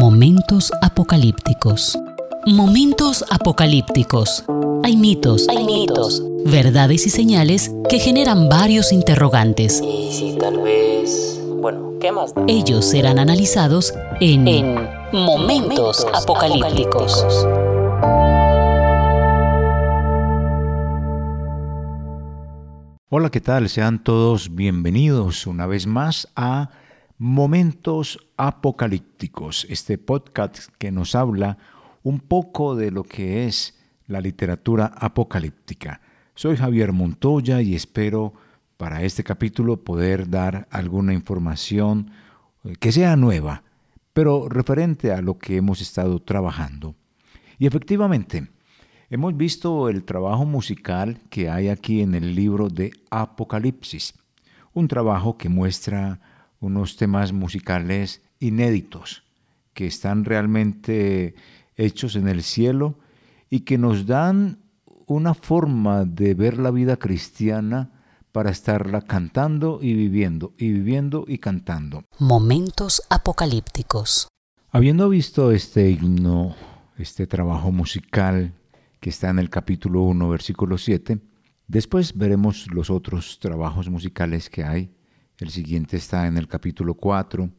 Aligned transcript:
Momentos 0.00 0.72
apocalípticos. 0.80 1.98
Momentos 2.46 3.22
apocalípticos. 3.30 4.46
Hay 4.82 4.96
mitos, 4.96 5.46
hay 5.50 5.62
mitos, 5.62 6.22
verdades 6.46 7.06
y 7.06 7.10
señales 7.10 7.70
que 7.90 7.98
generan 7.98 8.48
varios 8.48 8.92
interrogantes. 8.92 9.82
Y 9.82 10.10
si 10.10 10.38
tal 10.38 10.62
vez... 10.62 11.38
Bueno, 11.60 11.98
¿qué 12.00 12.12
más? 12.12 12.32
Ellos 12.48 12.86
serán 12.86 13.18
analizados 13.18 13.92
en, 14.22 14.74
Momentos, 15.12 16.06
apocalípticos. 16.14 17.46
Hola, 23.10 23.28
¿qué 23.30 23.42
tal? 23.42 23.68
Sean 23.68 24.02
todos 24.02 24.54
bienvenidos 24.54 25.46
una 25.46 25.66
vez 25.66 25.86
más 25.86 26.26
a 26.36 26.70
Momentos 27.22 28.18
Apocalípticos, 28.38 29.66
este 29.68 29.98
podcast 29.98 30.70
que 30.78 30.90
nos 30.90 31.14
habla 31.14 31.58
un 32.02 32.18
poco 32.18 32.74
de 32.74 32.90
lo 32.90 33.04
que 33.04 33.44
es 33.44 33.78
la 34.06 34.22
literatura 34.22 34.86
apocalíptica. 34.86 36.00
Soy 36.34 36.56
Javier 36.56 36.94
Montoya 36.94 37.60
y 37.60 37.74
espero 37.74 38.32
para 38.78 39.02
este 39.02 39.22
capítulo 39.22 39.84
poder 39.84 40.30
dar 40.30 40.66
alguna 40.70 41.12
información 41.12 42.10
eh, 42.64 42.76
que 42.80 42.90
sea 42.90 43.16
nueva, 43.16 43.64
pero 44.14 44.48
referente 44.48 45.12
a 45.12 45.20
lo 45.20 45.36
que 45.36 45.58
hemos 45.58 45.82
estado 45.82 46.20
trabajando. 46.20 46.94
Y 47.58 47.66
efectivamente, 47.66 48.48
hemos 49.10 49.36
visto 49.36 49.90
el 49.90 50.04
trabajo 50.04 50.46
musical 50.46 51.20
que 51.28 51.50
hay 51.50 51.68
aquí 51.68 52.00
en 52.00 52.14
el 52.14 52.34
libro 52.34 52.70
de 52.70 52.92
Apocalipsis, 53.10 54.14
un 54.72 54.88
trabajo 54.88 55.36
que 55.36 55.50
muestra 55.50 56.29
unos 56.60 56.96
temas 56.96 57.32
musicales 57.32 58.22
inéditos 58.38 59.24
que 59.74 59.86
están 59.86 60.24
realmente 60.24 61.34
hechos 61.76 62.16
en 62.16 62.28
el 62.28 62.42
cielo 62.42 62.98
y 63.48 63.60
que 63.60 63.78
nos 63.78 64.06
dan 64.06 64.58
una 65.06 65.34
forma 65.34 66.04
de 66.04 66.34
ver 66.34 66.58
la 66.58 66.70
vida 66.70 66.96
cristiana 66.96 67.90
para 68.32 68.50
estarla 68.50 69.02
cantando 69.02 69.80
y 69.82 69.94
viviendo, 69.94 70.52
y 70.56 70.70
viviendo 70.70 71.24
y 71.26 71.38
cantando. 71.38 72.04
Momentos 72.18 73.02
apocalípticos. 73.10 74.28
Habiendo 74.70 75.08
visto 75.08 75.50
este 75.50 75.90
himno, 75.90 76.54
este 76.96 77.26
trabajo 77.26 77.72
musical 77.72 78.54
que 79.00 79.10
está 79.10 79.30
en 79.30 79.40
el 79.40 79.50
capítulo 79.50 80.02
1, 80.02 80.28
versículo 80.28 80.78
7, 80.78 81.18
después 81.66 82.16
veremos 82.16 82.68
los 82.72 82.90
otros 82.90 83.40
trabajos 83.40 83.88
musicales 83.88 84.48
que 84.48 84.62
hay 84.62 84.94
el 85.40 85.50
siguiente 85.50 85.96
está 85.96 86.26
en 86.26 86.36
el 86.36 86.48
capítulo 86.48 86.94
4, 86.94 87.50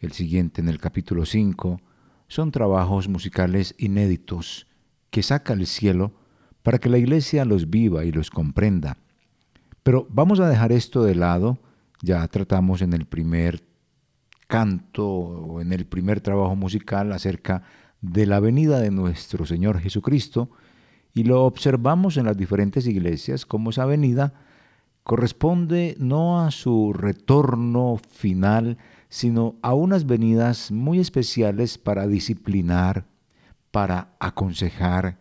el 0.00 0.12
siguiente 0.12 0.60
en 0.60 0.68
el 0.68 0.78
capítulo 0.78 1.24
5. 1.24 1.80
Son 2.28 2.52
trabajos 2.52 3.08
musicales 3.08 3.74
inéditos 3.78 4.66
que 5.10 5.22
saca 5.22 5.54
el 5.54 5.66
cielo 5.66 6.12
para 6.62 6.78
que 6.78 6.90
la 6.90 6.98
iglesia 6.98 7.44
los 7.44 7.70
viva 7.70 8.04
y 8.04 8.12
los 8.12 8.30
comprenda. 8.30 8.98
Pero 9.82 10.06
vamos 10.10 10.40
a 10.40 10.48
dejar 10.48 10.72
esto 10.72 11.04
de 11.04 11.14
lado, 11.14 11.58
ya 12.02 12.26
tratamos 12.28 12.82
en 12.82 12.92
el 12.92 13.06
primer 13.06 13.64
canto 14.46 15.08
o 15.08 15.60
en 15.62 15.72
el 15.72 15.86
primer 15.86 16.20
trabajo 16.20 16.54
musical 16.54 17.12
acerca 17.12 17.62
de 18.02 18.26
la 18.26 18.40
venida 18.40 18.78
de 18.80 18.90
nuestro 18.90 19.46
Señor 19.46 19.80
Jesucristo 19.80 20.50
y 21.14 21.24
lo 21.24 21.44
observamos 21.44 22.18
en 22.18 22.26
las 22.26 22.36
diferentes 22.36 22.86
iglesias 22.86 23.46
como 23.46 23.70
esa 23.70 23.86
venida 23.86 24.34
corresponde 25.02 25.96
no 25.98 26.40
a 26.40 26.50
su 26.50 26.92
retorno 26.92 28.00
final, 28.10 28.78
sino 29.08 29.56
a 29.62 29.74
unas 29.74 30.06
venidas 30.06 30.70
muy 30.70 30.98
especiales 30.98 31.78
para 31.78 32.06
disciplinar, 32.06 33.06
para 33.70 34.14
aconsejar, 34.20 35.18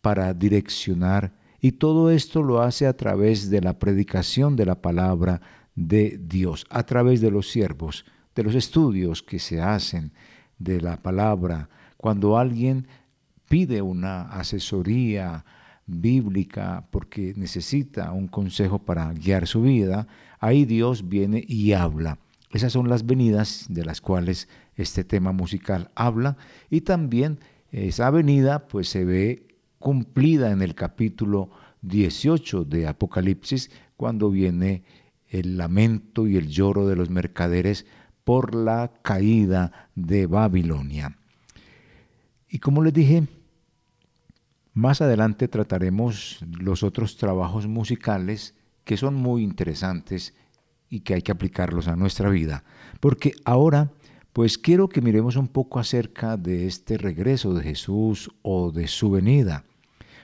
para 0.00 0.34
direccionar, 0.34 1.32
y 1.60 1.72
todo 1.72 2.10
esto 2.10 2.42
lo 2.42 2.62
hace 2.62 2.86
a 2.86 2.96
través 2.96 3.50
de 3.50 3.60
la 3.60 3.78
predicación 3.78 4.56
de 4.56 4.66
la 4.66 4.80
palabra 4.80 5.42
de 5.74 6.18
Dios, 6.22 6.66
a 6.70 6.84
través 6.84 7.20
de 7.20 7.30
los 7.30 7.50
siervos, 7.50 8.06
de 8.34 8.42
los 8.42 8.54
estudios 8.54 9.22
que 9.22 9.38
se 9.38 9.60
hacen 9.60 10.12
de 10.58 10.80
la 10.80 10.96
palabra. 10.96 11.68
Cuando 11.96 12.38
alguien 12.38 12.86
pide 13.48 13.82
una 13.82 14.22
asesoría, 14.22 15.44
bíblica 15.90 16.86
porque 16.90 17.34
necesita 17.36 18.12
un 18.12 18.28
consejo 18.28 18.78
para 18.78 19.12
guiar 19.12 19.46
su 19.46 19.62
vida, 19.62 20.06
ahí 20.38 20.64
Dios 20.64 21.08
viene 21.08 21.44
y 21.46 21.72
habla. 21.72 22.18
Esas 22.50 22.72
son 22.72 22.88
las 22.88 23.06
venidas 23.06 23.66
de 23.68 23.84
las 23.84 24.00
cuales 24.00 24.48
este 24.76 25.04
tema 25.04 25.32
musical 25.32 25.90
habla 25.94 26.36
y 26.68 26.80
también 26.80 27.38
esa 27.70 28.10
venida 28.10 28.66
pues 28.66 28.88
se 28.88 29.04
ve 29.04 29.46
cumplida 29.78 30.50
en 30.50 30.62
el 30.62 30.74
capítulo 30.74 31.50
18 31.82 32.64
de 32.64 32.86
Apocalipsis 32.86 33.70
cuando 33.96 34.30
viene 34.30 34.82
el 35.28 35.56
lamento 35.56 36.26
y 36.26 36.36
el 36.36 36.48
lloro 36.48 36.86
de 36.88 36.96
los 36.96 37.10
mercaderes 37.10 37.86
por 38.24 38.54
la 38.54 38.92
caída 39.02 39.88
de 39.94 40.26
Babilonia. 40.26 41.16
Y 42.48 42.58
como 42.58 42.82
les 42.82 42.92
dije, 42.92 43.28
más 44.80 45.02
adelante 45.02 45.46
trataremos 45.46 46.38
los 46.58 46.82
otros 46.82 47.16
trabajos 47.18 47.66
musicales 47.66 48.54
que 48.84 48.96
son 48.96 49.14
muy 49.14 49.42
interesantes 49.42 50.34
y 50.88 51.00
que 51.00 51.14
hay 51.14 51.22
que 51.22 51.32
aplicarlos 51.32 51.86
a 51.86 51.96
nuestra 51.96 52.30
vida. 52.30 52.64
Porque 52.98 53.32
ahora, 53.44 53.92
pues 54.32 54.56
quiero 54.56 54.88
que 54.88 55.02
miremos 55.02 55.36
un 55.36 55.48
poco 55.48 55.78
acerca 55.78 56.36
de 56.36 56.66
este 56.66 56.96
regreso 56.96 57.52
de 57.52 57.62
Jesús 57.62 58.30
o 58.42 58.72
de 58.72 58.88
su 58.88 59.10
venida. 59.10 59.64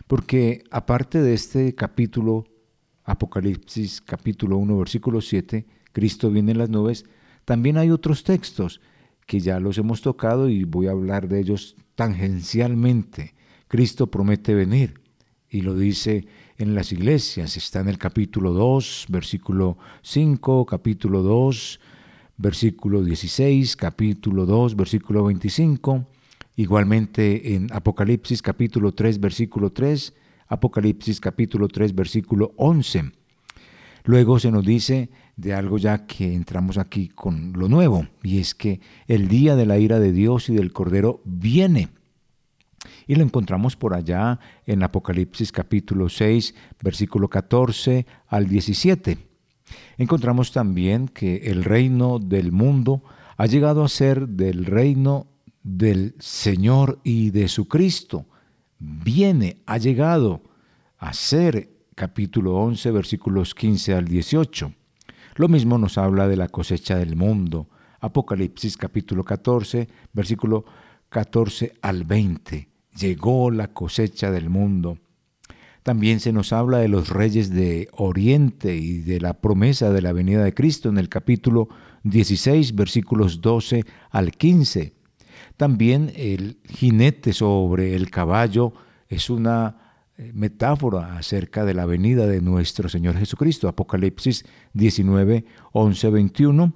Porque 0.06 0.64
aparte 0.70 1.20
de 1.20 1.34
este 1.34 1.74
capítulo, 1.74 2.46
Apocalipsis 3.04 4.00
capítulo 4.00 4.56
1, 4.56 4.78
versículo 4.78 5.20
7, 5.20 5.66
Cristo 5.92 6.30
viene 6.30 6.52
en 6.52 6.58
las 6.58 6.70
nubes, 6.70 7.04
también 7.44 7.76
hay 7.76 7.90
otros 7.90 8.24
textos 8.24 8.80
que 9.26 9.38
ya 9.40 9.60
los 9.60 9.76
hemos 9.76 10.00
tocado 10.00 10.48
y 10.48 10.64
voy 10.64 10.86
a 10.86 10.92
hablar 10.92 11.28
de 11.28 11.40
ellos 11.40 11.76
tangencialmente 11.94 13.36
Cristo 13.68 14.06
promete 14.08 14.54
venir 14.54 15.00
y 15.50 15.62
lo 15.62 15.74
dice 15.74 16.26
en 16.56 16.74
las 16.74 16.92
iglesias. 16.92 17.56
Está 17.56 17.80
en 17.80 17.88
el 17.88 17.98
capítulo 17.98 18.52
2, 18.52 19.06
versículo 19.08 19.76
5, 20.02 20.66
capítulo 20.66 21.22
2, 21.22 21.80
versículo 22.36 23.02
16, 23.02 23.76
capítulo 23.76 24.46
2, 24.46 24.76
versículo 24.76 25.24
25. 25.24 26.06
Igualmente 26.56 27.54
en 27.54 27.66
Apocalipsis 27.72 28.40
capítulo 28.40 28.92
3, 28.92 29.18
versículo 29.20 29.72
3, 29.72 30.14
Apocalipsis 30.48 31.20
capítulo 31.20 31.66
3, 31.66 31.94
versículo 31.94 32.52
11. 32.56 33.10
Luego 34.04 34.38
se 34.38 34.52
nos 34.52 34.64
dice 34.64 35.10
de 35.36 35.54
algo 35.54 35.76
ya 35.76 36.06
que 36.06 36.32
entramos 36.34 36.78
aquí 36.78 37.08
con 37.08 37.52
lo 37.54 37.68
nuevo, 37.68 38.06
y 38.22 38.38
es 38.38 38.54
que 38.54 38.80
el 39.08 39.26
día 39.26 39.56
de 39.56 39.66
la 39.66 39.78
ira 39.78 39.98
de 39.98 40.12
Dios 40.12 40.48
y 40.48 40.54
del 40.54 40.72
Cordero 40.72 41.20
viene 41.24 41.88
y 43.06 43.14
lo 43.14 43.22
encontramos 43.22 43.76
por 43.76 43.94
allá 43.94 44.38
en 44.66 44.82
Apocalipsis 44.82 45.52
capítulo 45.52 46.08
6, 46.08 46.54
versículo 46.82 47.28
14 47.28 48.06
al 48.28 48.48
17. 48.48 49.18
Encontramos 49.98 50.52
también 50.52 51.08
que 51.08 51.36
el 51.50 51.64
reino 51.64 52.18
del 52.18 52.52
mundo 52.52 53.02
ha 53.36 53.46
llegado 53.46 53.84
a 53.84 53.88
ser 53.88 54.28
del 54.28 54.64
reino 54.64 55.26
del 55.62 56.14
Señor 56.18 57.00
y 57.02 57.30
de 57.30 57.48
su 57.48 57.66
Cristo. 57.66 58.26
Viene, 58.78 59.62
ha 59.66 59.78
llegado 59.78 60.42
a 60.98 61.12
ser 61.12 61.70
capítulo 61.94 62.56
11, 62.56 62.90
versículos 62.90 63.54
15 63.54 63.94
al 63.94 64.06
18. 64.06 64.72
Lo 65.36 65.48
mismo 65.48 65.78
nos 65.78 65.98
habla 65.98 66.28
de 66.28 66.36
la 66.36 66.48
cosecha 66.48 66.96
del 66.96 67.16
mundo. 67.16 67.68
Apocalipsis 68.00 68.76
capítulo 68.76 69.24
14, 69.24 69.88
versículo 70.12 70.64
14 71.08 71.72
al 71.82 72.04
20 72.04 72.75
llegó 72.98 73.50
la 73.50 73.68
cosecha 73.68 74.30
del 74.30 74.50
mundo. 74.50 74.98
También 75.82 76.18
se 76.18 76.32
nos 76.32 76.52
habla 76.52 76.78
de 76.78 76.88
los 76.88 77.10
reyes 77.10 77.50
de 77.50 77.88
Oriente 77.92 78.74
y 78.76 78.98
de 78.98 79.20
la 79.20 79.34
promesa 79.34 79.92
de 79.92 80.02
la 80.02 80.12
venida 80.12 80.42
de 80.42 80.52
Cristo 80.52 80.88
en 80.88 80.98
el 80.98 81.08
capítulo 81.08 81.68
16, 82.02 82.74
versículos 82.74 83.40
12 83.40 83.84
al 84.10 84.32
15. 84.32 84.94
También 85.56 86.12
el 86.16 86.58
jinete 86.64 87.32
sobre 87.32 87.94
el 87.94 88.10
caballo 88.10 88.72
es 89.08 89.30
una 89.30 89.76
eh, 90.18 90.32
metáfora 90.34 91.16
acerca 91.16 91.64
de 91.64 91.74
la 91.74 91.86
venida 91.86 92.26
de 92.26 92.40
nuestro 92.40 92.88
Señor 92.88 93.16
Jesucristo, 93.16 93.68
Apocalipsis 93.68 94.44
19, 94.72 95.44
11, 95.72 96.10
21. 96.10 96.72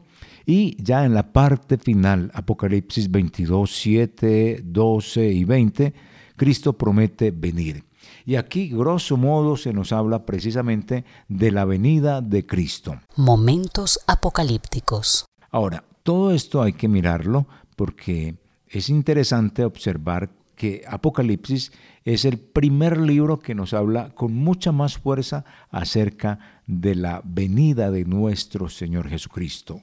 Y 0.47 0.83
ya 0.83 1.05
en 1.05 1.15
la 1.15 1.33
parte 1.33 1.79
final, 1.79 2.31
Apocalipsis 2.35 3.11
22, 3.11 3.71
7, 3.71 4.61
12 4.65 5.27
y 5.27 5.45
20, 5.45 5.95
Cristo 6.41 6.73
promete 6.73 7.33
venir. 7.33 7.85
Y 8.25 8.37
aquí, 8.37 8.71
grosso 8.71 9.19
modo, 9.19 9.59
se 9.59 9.75
nos 9.75 9.93
habla 9.93 10.25
precisamente 10.25 11.05
de 11.29 11.51
la 11.51 11.67
venida 11.67 12.23
de 12.23 12.47
Cristo. 12.47 12.99
Momentos 13.15 14.01
apocalípticos. 14.07 15.27
Ahora, 15.51 15.85
todo 16.03 16.33
esto 16.33 16.63
hay 16.63 16.73
que 16.73 16.89
mirarlo 16.89 17.47
porque 17.77 18.37
es 18.69 18.89
interesante 18.89 19.67
observar 19.67 20.31
que 20.57 20.83
Apocalipsis 20.89 21.73
es 22.07 22.25
el 22.25 22.39
primer 22.39 22.97
libro 22.97 23.41
que 23.41 23.55
nos 23.55 23.75
habla 23.75 24.09
con 24.15 24.33
mucha 24.33 24.73
más 24.73 24.97
fuerza 24.97 25.45
acerca 25.71 26.63
de 26.67 26.95
la 26.95 27.21
venida 27.23 27.91
de 27.91 28.07
nuestro 28.07 28.71
Señor 28.71 29.11
Jesucristo. 29.11 29.83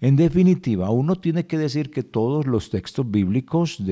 En 0.00 0.16
definitiva, 0.16 0.88
uno 0.88 1.16
tiene 1.16 1.46
que 1.46 1.58
decir 1.58 1.90
que 1.90 2.02
todos 2.02 2.46
los 2.46 2.70
textos 2.70 3.10
bíblicos 3.10 3.84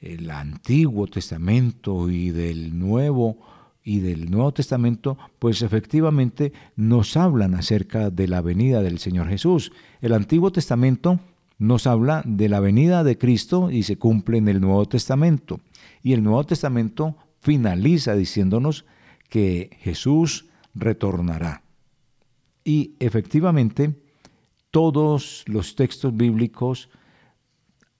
del 0.00 0.30
Antiguo 0.30 1.06
Testamento 1.06 2.10
y 2.10 2.30
del 2.30 2.78
Nuevo 2.78 3.38
y 3.82 4.00
del 4.00 4.30
Nuevo 4.30 4.52
Testamento, 4.52 5.18
pues 5.38 5.62
efectivamente 5.62 6.52
nos 6.76 7.16
hablan 7.16 7.54
acerca 7.54 8.10
de 8.10 8.28
la 8.28 8.40
venida 8.40 8.82
del 8.82 8.98
Señor 8.98 9.28
Jesús. 9.28 9.72
El 10.00 10.12
Antiguo 10.12 10.52
Testamento 10.52 11.18
nos 11.58 11.86
habla 11.86 12.22
de 12.24 12.48
la 12.48 12.60
venida 12.60 13.04
de 13.04 13.18
Cristo 13.18 13.70
y 13.70 13.82
se 13.82 13.96
cumple 13.96 14.38
en 14.38 14.48
el 14.48 14.60
Nuevo 14.60 14.86
Testamento. 14.86 15.60
Y 16.02 16.12
el 16.12 16.22
Nuevo 16.22 16.44
Testamento 16.44 17.16
finaliza 17.40 18.14
diciéndonos 18.14 18.86
que 19.28 19.76
Jesús 19.80 20.46
retornará. 20.74 21.62
Y 22.64 22.94
efectivamente, 22.98 23.94
todos 24.70 25.44
los 25.46 25.74
textos 25.74 26.16
bíblicos, 26.16 26.90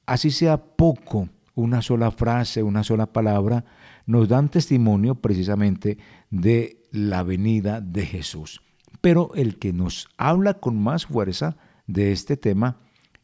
así 0.06 0.31
sea 0.31 0.62
poco, 0.62 1.29
una 1.55 1.82
sola 1.82 2.11
frase, 2.11 2.62
una 2.62 2.85
sola 2.85 3.06
palabra, 3.06 3.64
nos 4.06 4.29
dan 4.29 4.49
testimonio 4.49 5.17
precisamente 5.17 5.99
de 6.31 6.82
la 6.91 7.23
venida 7.23 7.81
de 7.81 8.06
Jesús. 8.06 8.61
Pero 9.00 9.32
el 9.35 9.58
que 9.58 9.73
nos 9.73 10.08
habla 10.17 10.55
con 10.55 10.81
más 10.81 11.06
fuerza 11.06 11.56
de 11.87 12.12
este 12.12 12.37
tema 12.37 12.79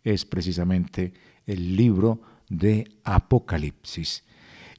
es 0.04 0.24
precisamente 0.24 1.12
el 1.46 1.76
libro 1.76 2.20
de 2.48 2.88
Apocalipsis. 3.04 4.24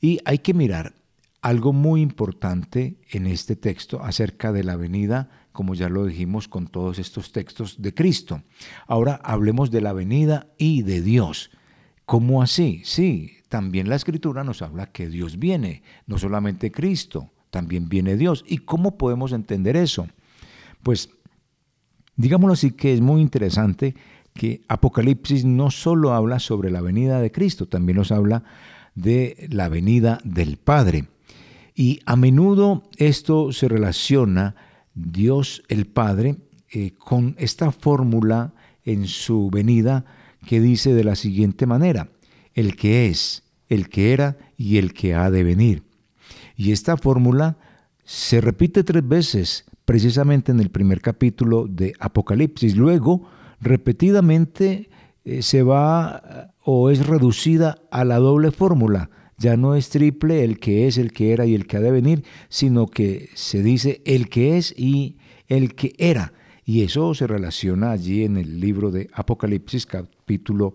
Y 0.02 0.20
hay 0.26 0.40
que 0.40 0.54
mirar 0.54 0.94
algo 1.42 1.74
muy 1.74 2.02
importante 2.02 2.98
en 3.10 3.28
este 3.28 3.56
texto 3.56 4.04
acerca 4.04 4.52
de 4.52 4.64
la 4.64 4.76
venida, 4.76 5.30
como 5.52 5.76
ya 5.76 5.90
lo 5.90 6.06
dijimos 6.06 6.48
con 6.48 6.68
todos 6.68 7.00
estos 7.00 7.32
textos 7.32 7.82
de 7.82 7.94
Cristo. 7.94 8.42
Ahora 8.86 9.20
hablemos 9.24 9.72
de 9.72 9.82
la 9.82 9.94
venida 9.94 10.48
y 10.58 10.82
de 10.82 11.02
Dios. 11.02 11.52
¿Cómo 12.06 12.42
así? 12.42 12.82
Sí, 12.86 13.37
también 13.50 13.90
la 13.90 13.96
escritura 13.96 14.44
nos 14.44 14.62
habla 14.62 14.92
que 14.92 15.10
Dios 15.10 15.40
viene, 15.40 15.84
no 16.06 16.18
solamente 16.18 16.72
Cristo, 16.72 17.32
también 17.50 17.90
viene 17.90 18.18
Dios. 18.18 18.44
¿Y 18.48 18.60
cómo 18.60 18.98
podemos 18.98 19.32
entender 19.32 19.76
eso? 19.76 20.08
Pues 20.84 21.10
digámoslo 22.16 22.54
así 22.54 22.72
que 22.72 22.94
es 22.94 23.02
muy 23.02 23.22
interesante 23.22 23.96
que 24.34 24.62
Apocalipsis 24.68 25.46
no 25.46 25.72
solo 25.72 26.14
habla 26.14 26.40
sobre 26.40 26.70
la 26.70 26.82
venida 26.82 27.20
de 27.20 27.32
Cristo, 27.32 27.68
también 27.68 27.98
nos 27.98 28.12
habla 28.12 28.44
de 28.96 29.48
la 29.50 29.70
venida 29.70 30.20
del 30.24 30.58
Padre. 30.58 31.06
Y 31.74 32.00
a 32.06 32.16
menudo 32.16 32.84
esto 32.98 33.52
se 33.52 33.68
relaciona 33.68 34.56
Dios 34.94 35.64
el 35.68 35.86
Padre 35.86 36.38
eh, 36.72 36.92
con 36.98 37.36
esta 37.38 37.72
fórmula 37.72 38.54
en 38.84 39.08
su 39.08 39.50
venida 39.50 40.06
que 40.46 40.60
dice 40.60 40.94
de 40.94 41.04
la 41.04 41.16
siguiente 41.16 41.66
manera, 41.66 42.10
el 42.58 42.76
que 42.76 43.06
es, 43.06 43.44
el 43.70 43.88
que 43.88 44.14
era 44.14 44.36
y 44.58 44.78
el 44.78 44.92
que 44.92 45.14
ha 45.14 45.30
de 45.30 45.44
venir. 45.44 45.84
Y 46.56 46.72
esta 46.72 46.98
fórmula 46.98 47.58
se 48.04 48.42
repite 48.42 48.84
tres 48.84 49.08
veces 49.08 49.66
precisamente 49.86 50.52
en 50.52 50.60
el 50.60 50.72
primer 50.72 51.00
capítulo 51.02 51.68
de 51.70 51.94
Apocalipsis. 52.00 52.76
Luego 52.76 53.30
repetidamente 53.62 54.90
eh, 55.24 55.44
se 55.44 55.62
va 55.62 56.52
o 56.64 56.90
es 56.90 57.06
reducida 57.06 57.78
a 57.92 58.04
la 58.04 58.18
doble 58.18 58.50
fórmula. 58.50 59.12
Ya 59.38 59.56
no 59.56 59.76
es 59.76 59.90
triple 59.90 60.44
el 60.44 60.60
que 60.60 60.88
es, 60.88 60.98
el 60.98 61.12
que 61.12 61.34
era 61.34 61.46
y 61.46 61.54
el 61.54 61.68
que 61.68 61.78
ha 61.78 61.82
de 61.82 61.92
venir, 61.92 62.24
sino 62.50 62.88
que 62.88 63.30
se 63.36 63.62
dice 63.62 64.02
el 64.04 64.30
que 64.30 64.58
es 64.58 64.74
y 64.76 65.18
el 65.48 65.76
que 65.76 65.94
era. 66.00 66.34
Y 66.66 66.82
eso 66.82 67.14
se 67.14 67.28
relaciona 67.28 67.92
allí 67.92 68.24
en 68.24 68.36
el 68.36 68.60
libro 68.60 68.90
de 68.90 69.10
Apocalipsis 69.14 69.86
capítulo 69.86 70.74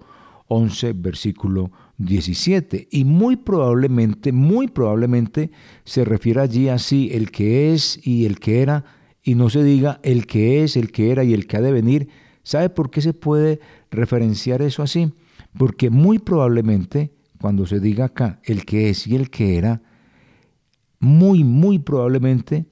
11, 0.53 0.93
versículo 0.95 1.71
17. 1.99 2.89
Y 2.91 3.05
muy 3.05 3.37
probablemente, 3.37 4.33
muy 4.33 4.69
probablemente 4.69 5.51
se 5.85 6.05
refiere 6.05 6.41
allí 6.41 6.69
así 6.69 7.11
el 7.13 7.31
que 7.31 7.73
es 7.73 8.01
y 8.07 8.27
el 8.27 8.39
que 8.39 8.63
era, 8.63 8.85
y 9.23 9.35
no 9.35 9.51
se 9.51 9.63
diga 9.63 10.01
el 10.03 10.27
que 10.27 10.65
es, 10.65 10.77
el 10.77 10.91
que 10.91 11.11
era 11.11 11.25
y 11.25 11.33
el 11.33 11.47
que 11.47 11.57
ha 11.57 11.61
de 11.61 11.73
venir, 11.73 12.09
¿Sabe 12.43 12.71
por 12.71 12.91
qué 12.91 13.01
se 13.01 13.15
puede 13.15 13.61
referenciar 13.91 14.63
eso 14.63 14.83
así? 14.83 15.13
Porque 15.57 15.91
muy 15.91 16.19
probablemente 16.19 17.13
cuando 17.41 17.67
se 17.67 17.81
diga 17.81 18.07
acá 18.07 18.41
el 18.45 18.65
que 18.65 18.91
es 18.91 19.07
y 19.07 19.17
el 19.17 19.31
que 19.31 19.59
era, 19.59 19.83
muy, 20.99 21.45
muy 21.45 21.79
probablemente 21.79 22.67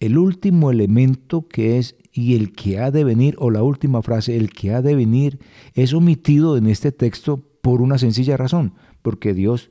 el 0.00 0.16
último 0.16 0.70
elemento 0.70 1.46
que 1.46 1.78
es 1.78 1.96
y 2.12 2.34
el 2.34 2.52
que 2.52 2.78
ha 2.78 2.90
de 2.90 3.04
venir, 3.04 3.36
o 3.38 3.50
la 3.50 3.62
última 3.62 4.02
frase, 4.02 4.36
el 4.36 4.50
que 4.50 4.72
ha 4.72 4.82
de 4.82 4.96
venir, 4.96 5.38
es 5.74 5.92
omitido 5.92 6.56
en 6.56 6.66
este 6.66 6.90
texto 6.90 7.44
por 7.60 7.82
una 7.82 7.98
sencilla 7.98 8.36
razón, 8.36 8.74
porque 9.02 9.34
Dios 9.34 9.70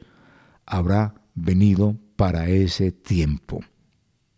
habrá 0.65 1.15
venido 1.35 1.97
para 2.15 2.47
ese 2.49 2.91
tiempo. 2.91 3.61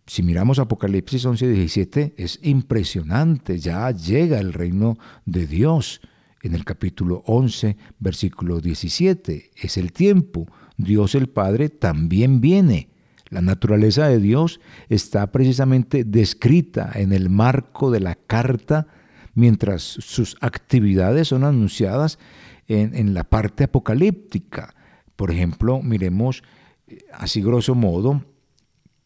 Si 0.07 0.23
miramos 0.23 0.59
Apocalipsis 0.59 1.25
11, 1.25 1.47
17, 1.47 2.13
es 2.17 2.39
impresionante, 2.41 3.59
ya 3.59 3.91
llega 3.91 4.39
el 4.39 4.53
reino 4.53 4.97
de 5.25 5.45
Dios. 5.45 6.01
En 6.44 6.55
el 6.55 6.65
capítulo 6.65 7.21
11, 7.27 7.77
versículo 7.99 8.61
17, 8.61 9.51
es 9.55 9.77
el 9.77 9.94
tiempo. 9.94 10.47
Dios 10.75 11.15
el 11.15 11.29
Padre 11.29 11.69
también 11.69 12.41
viene. 12.41 12.90
La 13.31 13.42
naturaleza 13.42 14.07
de 14.10 14.19
Dios 14.19 14.60
está 14.89 15.31
precisamente 15.31 16.04
descrita 16.04 16.92
en 16.94 17.13
el 17.13 17.30
marco 17.30 17.89
de 17.89 18.01
la 18.01 18.16
carta, 18.16 18.88
mientras 19.33 19.81
sus 19.81 20.36
actividades 20.42 21.30
son 21.30 21.45
anunciadas 21.45 22.19
en, 22.68 23.13
la 23.13 23.24
parte 23.24 23.63
apocalíptica. 23.63 24.75
Por 25.16 25.31
ejemplo, 25.31 25.81
miremos 25.81 26.44
eh, 26.88 27.00
así 27.13 27.42
grosso 27.42 27.74
modo 27.74 28.22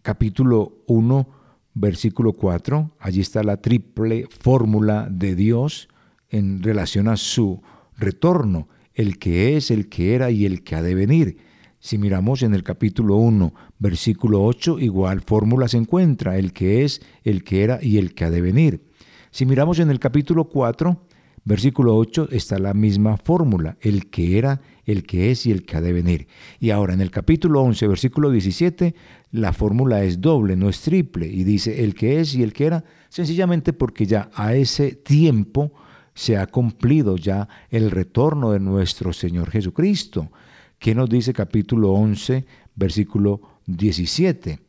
capítulo 0.01 0.83
1, 0.87 1.29
versículo 1.75 2.33
4. 2.33 2.95
Allí 2.99 3.21
está 3.21 3.43
la 3.43 3.57
triple 3.57 4.27
fórmula 4.39 5.07
de 5.09 5.35
Dios 5.35 5.87
en 6.29 6.63
relación 6.63 7.07
a 7.07 7.17
su 7.17 7.61
retorno, 7.95 8.69
el 8.95 9.19
que 9.19 9.55
es, 9.55 9.69
el 9.69 9.87
que 9.87 10.15
era 10.15 10.31
y 10.31 10.45
el 10.45 10.63
que 10.63 10.75
ha 10.75 10.81
de 10.81 10.95
venir. 10.95 11.37
Si 11.85 11.99
miramos 11.99 12.41
en 12.41 12.55
el 12.55 12.63
capítulo 12.63 13.17
1, 13.17 13.53
versículo 13.77 14.43
8, 14.43 14.79
igual 14.79 15.21
fórmula 15.21 15.67
se 15.67 15.77
encuentra, 15.77 16.35
el 16.35 16.51
que 16.51 16.83
es, 16.83 16.99
el 17.23 17.43
que 17.43 17.63
era 17.63 17.77
y 17.79 17.99
el 17.99 18.15
que 18.15 18.25
ha 18.25 18.31
de 18.31 18.41
venir. 18.41 18.87
Si 19.29 19.45
miramos 19.45 19.77
en 19.77 19.91
el 19.91 19.99
capítulo 19.99 20.45
4, 20.45 21.05
versículo 21.43 21.95
8, 21.95 22.29
está 22.31 22.57
la 22.57 22.73
misma 22.73 23.17
fórmula, 23.17 23.77
el 23.81 24.09
que 24.09 24.39
era, 24.39 24.61
el 24.85 25.03
que 25.03 25.29
es 25.29 25.45
y 25.45 25.51
el 25.51 25.63
que 25.63 25.77
ha 25.77 25.81
de 25.81 25.93
venir. 25.93 26.27
Y 26.59 26.71
ahora 26.71 26.95
en 26.95 27.01
el 27.01 27.11
capítulo 27.11 27.61
11, 27.61 27.87
versículo 27.87 28.31
17, 28.31 28.95
la 29.29 29.53
fórmula 29.53 30.03
es 30.03 30.19
doble, 30.19 30.55
no 30.55 30.69
es 30.69 30.81
triple, 30.81 31.27
y 31.27 31.43
dice 31.43 31.83
el 31.83 31.93
que 31.93 32.19
es 32.19 32.33
y 32.33 32.41
el 32.41 32.51
que 32.51 32.65
era, 32.65 32.83
sencillamente 33.09 33.73
porque 33.73 34.07
ya 34.07 34.31
a 34.33 34.55
ese 34.55 34.95
tiempo 34.95 35.71
se 36.15 36.35
ha 36.35 36.47
cumplido 36.47 37.15
ya 37.15 37.47
el 37.69 37.91
retorno 37.91 38.53
de 38.53 38.59
nuestro 38.59 39.13
Señor 39.13 39.51
Jesucristo. 39.51 40.31
¿Qué 40.79 40.93
nos 40.95 41.09
dice 41.09 41.33
capítulo 41.33 41.91
11, 41.93 42.45
versículo 42.75 43.41
17? 43.65 44.59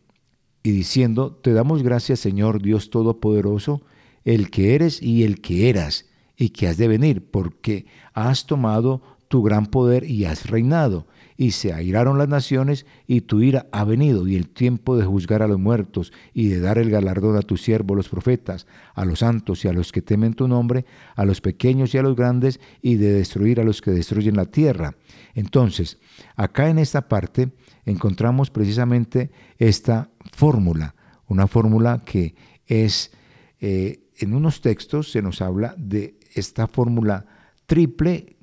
Y 0.62 0.70
diciendo, 0.70 1.32
te 1.32 1.52
damos 1.52 1.82
gracias 1.82 2.20
Señor 2.20 2.62
Dios 2.62 2.90
Todopoderoso, 2.90 3.82
el 4.24 4.50
que 4.50 4.74
eres 4.74 5.02
y 5.02 5.24
el 5.24 5.40
que 5.40 5.68
eras, 5.68 6.06
y 6.36 6.50
que 6.50 6.68
has 6.68 6.76
de 6.76 6.88
venir, 6.88 7.30
porque 7.30 7.86
has 8.12 8.46
tomado 8.46 9.02
tu 9.28 9.42
gran 9.42 9.66
poder 9.66 10.08
y 10.08 10.24
has 10.24 10.48
reinado 10.48 11.06
y 11.36 11.50
se 11.52 11.72
airaron 11.72 12.18
las 12.18 12.28
naciones, 12.28 12.86
y 13.06 13.22
tu 13.22 13.40
ira 13.40 13.66
ha 13.72 13.84
venido, 13.84 14.26
y 14.26 14.36
el 14.36 14.48
tiempo 14.48 14.96
de 14.96 15.04
juzgar 15.04 15.42
a 15.42 15.48
los 15.48 15.58
muertos, 15.58 16.12
y 16.32 16.48
de 16.48 16.60
dar 16.60 16.78
el 16.78 16.90
galardón 16.90 17.36
a 17.36 17.42
tus 17.42 17.62
siervos 17.62 17.96
los 17.96 18.08
profetas, 18.08 18.66
a 18.94 19.04
los 19.04 19.20
santos 19.20 19.64
y 19.64 19.68
a 19.68 19.72
los 19.72 19.92
que 19.92 20.02
temen 20.02 20.34
tu 20.34 20.48
nombre, 20.48 20.86
a 21.14 21.24
los 21.24 21.40
pequeños 21.40 21.94
y 21.94 21.98
a 21.98 22.02
los 22.02 22.16
grandes, 22.16 22.60
y 22.80 22.96
de 22.96 23.12
destruir 23.12 23.60
a 23.60 23.64
los 23.64 23.82
que 23.82 23.90
destruyen 23.90 24.36
la 24.36 24.46
tierra. 24.46 24.94
Entonces, 25.34 25.98
acá 26.36 26.70
en 26.70 26.78
esta 26.78 27.08
parte 27.08 27.50
encontramos 27.84 28.50
precisamente 28.50 29.30
esta 29.58 30.10
fórmula, 30.32 30.94
una 31.28 31.46
fórmula 31.46 32.02
que 32.04 32.34
es, 32.66 33.12
eh, 33.60 34.00
en 34.18 34.34
unos 34.34 34.60
textos 34.60 35.12
se 35.12 35.22
nos 35.22 35.42
habla 35.42 35.74
de 35.76 36.18
esta 36.34 36.66
fórmula 36.66 37.26
triple 37.66 38.35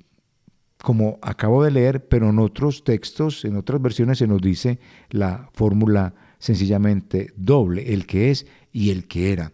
como 0.84 1.18
acabo 1.22 1.64
de 1.64 1.70
leer, 1.70 2.08
pero 2.08 2.28
en 2.28 2.38
otros 2.38 2.84
textos, 2.84 3.46
en 3.46 3.56
otras 3.56 3.80
versiones 3.80 4.18
se 4.18 4.26
nos 4.26 4.42
dice 4.42 4.78
la 5.08 5.48
fórmula 5.54 6.14
sencillamente 6.38 7.32
doble, 7.36 7.94
el 7.94 8.04
que 8.04 8.30
es 8.30 8.46
y 8.70 8.90
el 8.90 9.08
que 9.08 9.32
era. 9.32 9.50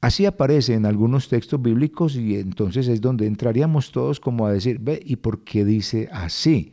Así 0.00 0.26
aparece 0.26 0.74
en 0.74 0.84
algunos 0.84 1.28
textos 1.28 1.62
bíblicos 1.62 2.16
y 2.16 2.34
entonces 2.34 2.88
es 2.88 3.00
donde 3.00 3.28
entraríamos 3.28 3.92
todos 3.92 4.18
como 4.18 4.44
a 4.44 4.52
decir, 4.52 4.80
ve, 4.80 5.00
¿y 5.04 5.14
por 5.14 5.44
qué 5.44 5.64
dice 5.64 6.08
así? 6.10 6.72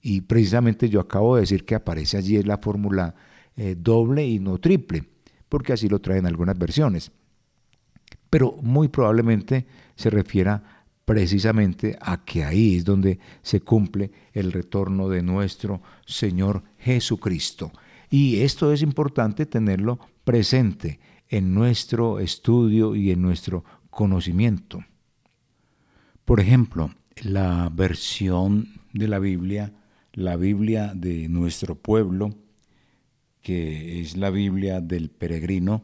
Y 0.00 0.20
precisamente 0.20 0.88
yo 0.88 1.00
acabo 1.00 1.34
de 1.34 1.40
decir 1.40 1.64
que 1.64 1.74
aparece 1.74 2.18
allí 2.18 2.40
la 2.44 2.58
fórmula 2.58 3.16
eh, 3.56 3.74
doble 3.76 4.24
y 4.24 4.38
no 4.38 4.58
triple, 4.58 5.02
porque 5.48 5.72
así 5.72 5.88
lo 5.88 6.00
traen 6.00 6.24
algunas 6.24 6.56
versiones. 6.56 7.10
Pero 8.30 8.56
muy 8.62 8.86
probablemente 8.86 9.66
se 9.96 10.08
refiera 10.08 10.81
precisamente 11.04 11.98
a 12.00 12.24
que 12.24 12.44
ahí 12.44 12.76
es 12.76 12.84
donde 12.84 13.18
se 13.42 13.60
cumple 13.60 14.10
el 14.32 14.52
retorno 14.52 15.08
de 15.08 15.22
nuestro 15.22 15.82
Señor 16.06 16.62
Jesucristo. 16.78 17.72
Y 18.10 18.40
esto 18.40 18.72
es 18.72 18.82
importante 18.82 19.46
tenerlo 19.46 19.98
presente 20.24 21.00
en 21.28 21.54
nuestro 21.54 22.20
estudio 22.20 22.94
y 22.94 23.10
en 23.10 23.22
nuestro 23.22 23.64
conocimiento. 23.90 24.84
Por 26.24 26.40
ejemplo, 26.40 26.94
la 27.22 27.70
versión 27.72 28.80
de 28.92 29.08
la 29.08 29.18
Biblia, 29.18 29.72
la 30.12 30.36
Biblia 30.36 30.92
de 30.94 31.28
nuestro 31.28 31.74
pueblo, 31.74 32.34
que 33.40 34.00
es 34.00 34.16
la 34.16 34.30
Biblia 34.30 34.80
del 34.80 35.10
peregrino, 35.10 35.82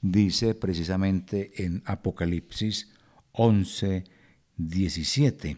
dice 0.00 0.54
precisamente 0.54 1.64
en 1.64 1.82
Apocalipsis 1.86 2.92
11, 3.32 4.04
17, 4.68 5.56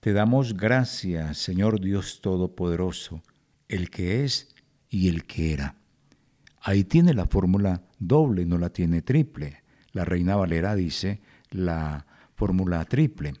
Te 0.00 0.12
damos 0.12 0.56
gracias, 0.56 1.38
Señor 1.38 1.80
Dios 1.80 2.20
Todopoderoso, 2.20 3.22
el 3.68 3.90
que 3.90 4.24
es 4.24 4.54
y 4.88 5.08
el 5.08 5.24
que 5.24 5.52
era 5.52 5.76
Ahí 6.66 6.82
tiene 6.82 7.14
la 7.14 7.26
fórmula 7.26 7.84
doble, 8.00 8.44
no 8.44 8.58
la 8.58 8.70
tiene 8.70 9.00
triple. 9.00 9.62
La 9.92 10.04
Reina 10.04 10.34
Valera 10.34 10.74
dice 10.74 11.20
la 11.50 12.04
fórmula 12.34 12.84
triple. 12.86 13.34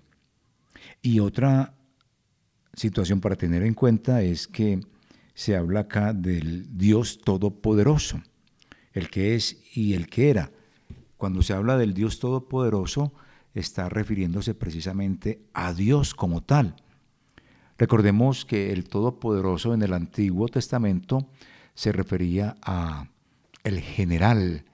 Y 1.02 1.18
otra 1.18 1.74
situación 2.72 3.20
para 3.20 3.34
tener 3.34 3.64
en 3.64 3.74
cuenta 3.74 4.22
es 4.22 4.46
que 4.46 4.78
se 5.34 5.56
habla 5.56 5.80
acá 5.80 6.12
del 6.12 6.78
Dios 6.78 7.18
Todopoderoso, 7.18 8.22
el 8.92 9.10
que 9.10 9.34
es 9.34 9.60
y 9.74 9.94
el 9.94 10.06
que 10.06 10.30
era. 10.30 10.52
Cuando 11.16 11.42
se 11.42 11.52
habla 11.52 11.76
del 11.76 11.94
Dios 11.94 12.20
Todopoderoso, 12.20 13.12
está 13.56 13.88
refiriéndose 13.88 14.54
precisamente 14.54 15.40
a 15.54 15.72
Dios 15.72 16.14
como 16.14 16.42
tal. 16.42 16.76
Recordemos 17.78 18.44
que 18.44 18.72
el 18.72 18.84
Todopoderoso 18.84 19.72
en 19.72 19.82
el 19.82 19.94
Antiguo 19.94 20.48
Testamento 20.48 21.26
se 21.74 21.90
refería 21.90 22.56
a 22.62 23.08
el 23.64 23.80
general, 23.80 24.64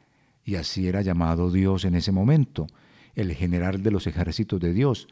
y 0.45 0.57
así 0.57 0.89
era 0.89 1.01
llamado 1.01 1.51
Dios 1.51 1.85
en 1.85 1.95
ese 1.95 2.11
momento, 2.11 2.67
el 3.15 3.33
general 3.35 3.83
de 3.83 3.93
los 3.93 4.07
ejércitos 4.07 4.61
de 4.61 4.73
Dios. 4.73 5.07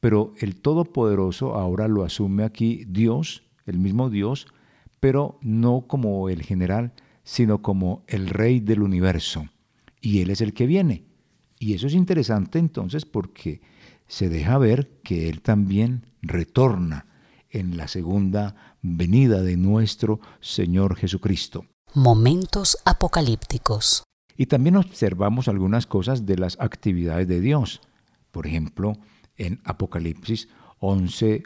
Pero 0.00 0.34
el 0.38 0.60
Todopoderoso 0.60 1.54
ahora 1.54 1.88
lo 1.88 2.04
asume 2.04 2.44
aquí 2.44 2.84
Dios, 2.86 3.42
el 3.64 3.78
mismo 3.78 4.10
Dios, 4.10 4.46
pero 5.00 5.38
no 5.40 5.86
como 5.86 6.28
el 6.28 6.42
general, 6.42 6.92
sino 7.24 7.62
como 7.62 8.04
el 8.06 8.28
rey 8.28 8.60
del 8.60 8.82
universo. 8.82 9.46
Y 10.00 10.20
Él 10.20 10.30
es 10.30 10.40
el 10.42 10.52
que 10.52 10.66
viene. 10.66 11.07
Y 11.58 11.74
eso 11.74 11.86
es 11.86 11.94
interesante 11.94 12.58
entonces 12.58 13.04
porque 13.04 13.60
se 14.06 14.28
deja 14.28 14.58
ver 14.58 15.00
que 15.02 15.28
Él 15.28 15.42
también 15.42 16.06
retorna 16.22 17.06
en 17.50 17.76
la 17.76 17.88
segunda 17.88 18.76
venida 18.82 19.42
de 19.42 19.56
nuestro 19.56 20.20
Señor 20.40 20.96
Jesucristo. 20.96 21.66
Momentos 21.94 22.78
apocalípticos. 22.84 24.04
Y 24.36 24.46
también 24.46 24.76
observamos 24.76 25.48
algunas 25.48 25.86
cosas 25.86 26.26
de 26.26 26.36
las 26.36 26.58
actividades 26.60 27.26
de 27.26 27.40
Dios. 27.40 27.80
Por 28.30 28.46
ejemplo, 28.46 28.96
en 29.36 29.60
Apocalipsis 29.64 30.48
11, 30.78 31.42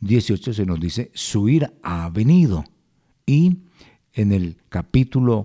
18 0.00 0.52
se 0.52 0.66
nos 0.66 0.78
dice, 0.78 1.10
su 1.14 1.48
ira 1.48 1.72
ha 1.82 2.08
venido. 2.10 2.64
Y 3.24 3.58
en 4.12 4.32
el 4.32 4.58
capítulo 4.68 5.44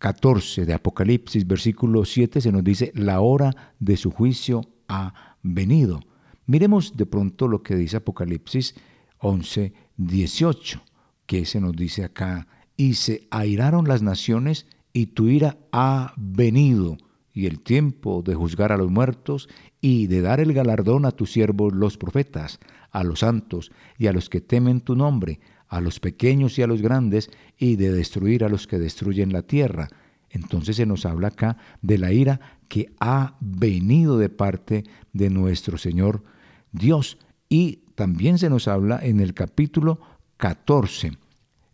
14 0.00 0.64
de 0.64 0.72
Apocalipsis, 0.72 1.46
versículo 1.46 2.06
7, 2.06 2.40
se 2.40 2.50
nos 2.50 2.64
dice, 2.64 2.90
la 2.94 3.20
hora 3.20 3.74
de 3.78 3.98
su 3.98 4.10
juicio 4.10 4.62
ha 4.88 5.36
venido. 5.42 6.00
Miremos 6.46 6.96
de 6.96 7.04
pronto 7.04 7.46
lo 7.46 7.62
que 7.62 7.76
dice 7.76 7.98
Apocalipsis 7.98 8.74
11, 9.18 9.74
18, 9.98 10.80
que 11.26 11.44
se 11.44 11.60
nos 11.60 11.76
dice 11.76 12.02
acá 12.02 12.48
y 12.78 12.94
se 12.94 13.28
airaron 13.30 13.86
las 13.86 14.00
naciones 14.00 14.66
y 14.94 15.08
tu 15.08 15.28
ira 15.28 15.58
ha 15.70 16.14
venido 16.16 16.96
y 17.34 17.44
el 17.44 17.60
tiempo 17.60 18.22
de 18.22 18.34
juzgar 18.34 18.72
a 18.72 18.78
los 18.78 18.90
muertos 18.90 19.50
y 19.82 20.06
de 20.06 20.22
dar 20.22 20.40
el 20.40 20.54
galardón 20.54 21.04
a 21.04 21.12
tus 21.12 21.30
siervos 21.30 21.74
los 21.74 21.98
profetas, 21.98 22.58
a 22.90 23.04
los 23.04 23.20
santos 23.20 23.70
y 23.98 24.06
a 24.06 24.14
los 24.14 24.30
que 24.30 24.40
temen 24.40 24.80
tu 24.80 24.96
nombre, 24.96 25.40
a 25.70 25.80
los 25.80 26.00
pequeños 26.00 26.58
y 26.58 26.62
a 26.62 26.66
los 26.66 26.82
grandes, 26.82 27.30
y 27.56 27.76
de 27.76 27.90
destruir 27.90 28.44
a 28.44 28.50
los 28.50 28.66
que 28.66 28.78
destruyen 28.78 29.32
la 29.32 29.40
tierra. 29.40 29.88
Entonces 30.28 30.76
se 30.76 30.84
nos 30.84 31.06
habla 31.06 31.28
acá 31.28 31.56
de 31.80 31.96
la 31.96 32.12
ira 32.12 32.58
que 32.68 32.92
ha 33.00 33.36
venido 33.40 34.18
de 34.18 34.28
parte 34.28 34.84
de 35.14 35.30
nuestro 35.30 35.78
Señor 35.78 36.22
Dios. 36.70 37.16
Y 37.48 37.84
también 37.94 38.36
se 38.38 38.50
nos 38.50 38.68
habla 38.68 39.00
en 39.02 39.20
el 39.20 39.32
capítulo 39.32 39.98
14 40.36 41.12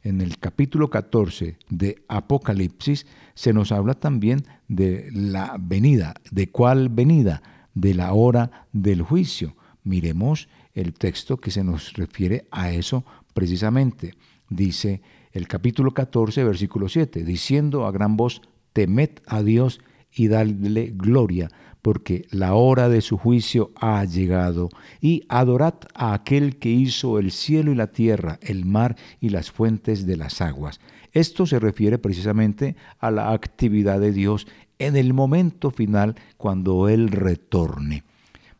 en 0.06 0.20
el 0.20 0.38
capítulo 0.38 0.88
14 0.88 1.58
de 1.68 2.04
Apocalipsis 2.06 3.06
se 3.34 3.52
nos 3.52 3.72
habla 3.72 3.94
también 3.94 4.46
de 4.68 5.10
la 5.12 5.56
venida. 5.58 6.14
¿De 6.30 6.48
cuál 6.48 6.90
venida? 6.90 7.42
De 7.74 7.92
la 7.92 8.12
hora 8.12 8.68
del 8.72 9.02
juicio. 9.02 9.56
Miremos 9.82 10.48
el 10.74 10.94
texto 10.94 11.38
que 11.38 11.50
se 11.50 11.64
nos 11.64 11.94
refiere 11.94 12.46
a 12.52 12.70
eso 12.70 13.04
precisamente. 13.36 14.14
Dice 14.48 15.02
el 15.30 15.46
capítulo 15.46 15.92
14, 15.92 16.42
versículo 16.42 16.88
7, 16.88 17.22
diciendo 17.22 17.86
a 17.86 17.92
gran 17.92 18.16
voz, 18.16 18.40
temed 18.72 19.10
a 19.26 19.42
Dios 19.42 19.80
y 20.10 20.28
dadle 20.28 20.94
gloria, 20.94 21.50
porque 21.82 22.24
la 22.30 22.54
hora 22.54 22.88
de 22.88 23.02
su 23.02 23.18
juicio 23.18 23.72
ha 23.76 24.02
llegado, 24.06 24.70
y 25.02 25.24
adorad 25.28 25.74
a 25.94 26.14
aquel 26.14 26.56
que 26.56 26.70
hizo 26.70 27.18
el 27.18 27.30
cielo 27.30 27.72
y 27.72 27.74
la 27.74 27.92
tierra, 27.92 28.38
el 28.40 28.64
mar 28.64 28.96
y 29.20 29.28
las 29.28 29.50
fuentes 29.50 30.06
de 30.06 30.16
las 30.16 30.40
aguas. 30.40 30.80
Esto 31.12 31.44
se 31.44 31.58
refiere 31.58 31.98
precisamente 31.98 32.74
a 32.98 33.10
la 33.10 33.32
actividad 33.32 34.00
de 34.00 34.12
Dios 34.12 34.46
en 34.78 34.96
el 34.96 35.12
momento 35.12 35.70
final 35.70 36.14
cuando 36.38 36.88
Él 36.88 37.08
retorne. 37.08 38.02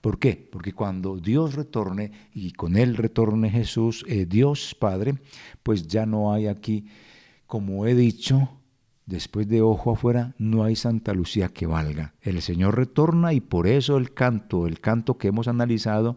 ¿Por 0.06 0.20
qué? 0.20 0.48
Porque 0.52 0.72
cuando 0.72 1.16
Dios 1.16 1.56
retorne 1.56 2.12
y 2.32 2.52
con 2.52 2.76
Él 2.76 2.96
retorne 2.96 3.50
Jesús, 3.50 4.04
eh, 4.06 4.24
Dios 4.24 4.76
Padre, 4.78 5.16
pues 5.64 5.88
ya 5.88 6.06
no 6.06 6.32
hay 6.32 6.46
aquí, 6.46 6.86
como 7.48 7.88
he 7.88 7.94
dicho, 7.96 8.48
Después 9.04 9.48
de 9.48 9.62
ojo 9.62 9.90
afuera 9.90 10.36
no 10.38 10.62
hay 10.62 10.76
Santa 10.76 11.12
Lucía 11.12 11.48
que 11.48 11.66
valga. 11.66 12.14
El 12.22 12.40
Señor 12.40 12.76
retorna 12.76 13.32
y 13.32 13.40
por 13.40 13.66
eso 13.66 13.96
el 13.96 14.14
canto, 14.14 14.68
el 14.68 14.78
canto 14.78 15.18
que 15.18 15.26
hemos 15.26 15.48
analizado, 15.48 16.14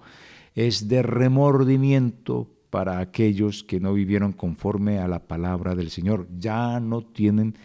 es 0.53 0.87
de 0.87 1.01
remordimiento 1.01 2.47
para 2.69 2.99
aquellos 2.99 3.63
que 3.63 3.79
no 3.79 3.93
vivieron 3.93 4.33
conforme 4.33 4.99
a 4.99 5.07
la 5.07 5.27
palabra 5.27 5.73
del 5.73 5.89
Señor. 5.89 6.27
Ya 6.37 6.79
no 6.79 7.01
tienen 7.01 7.57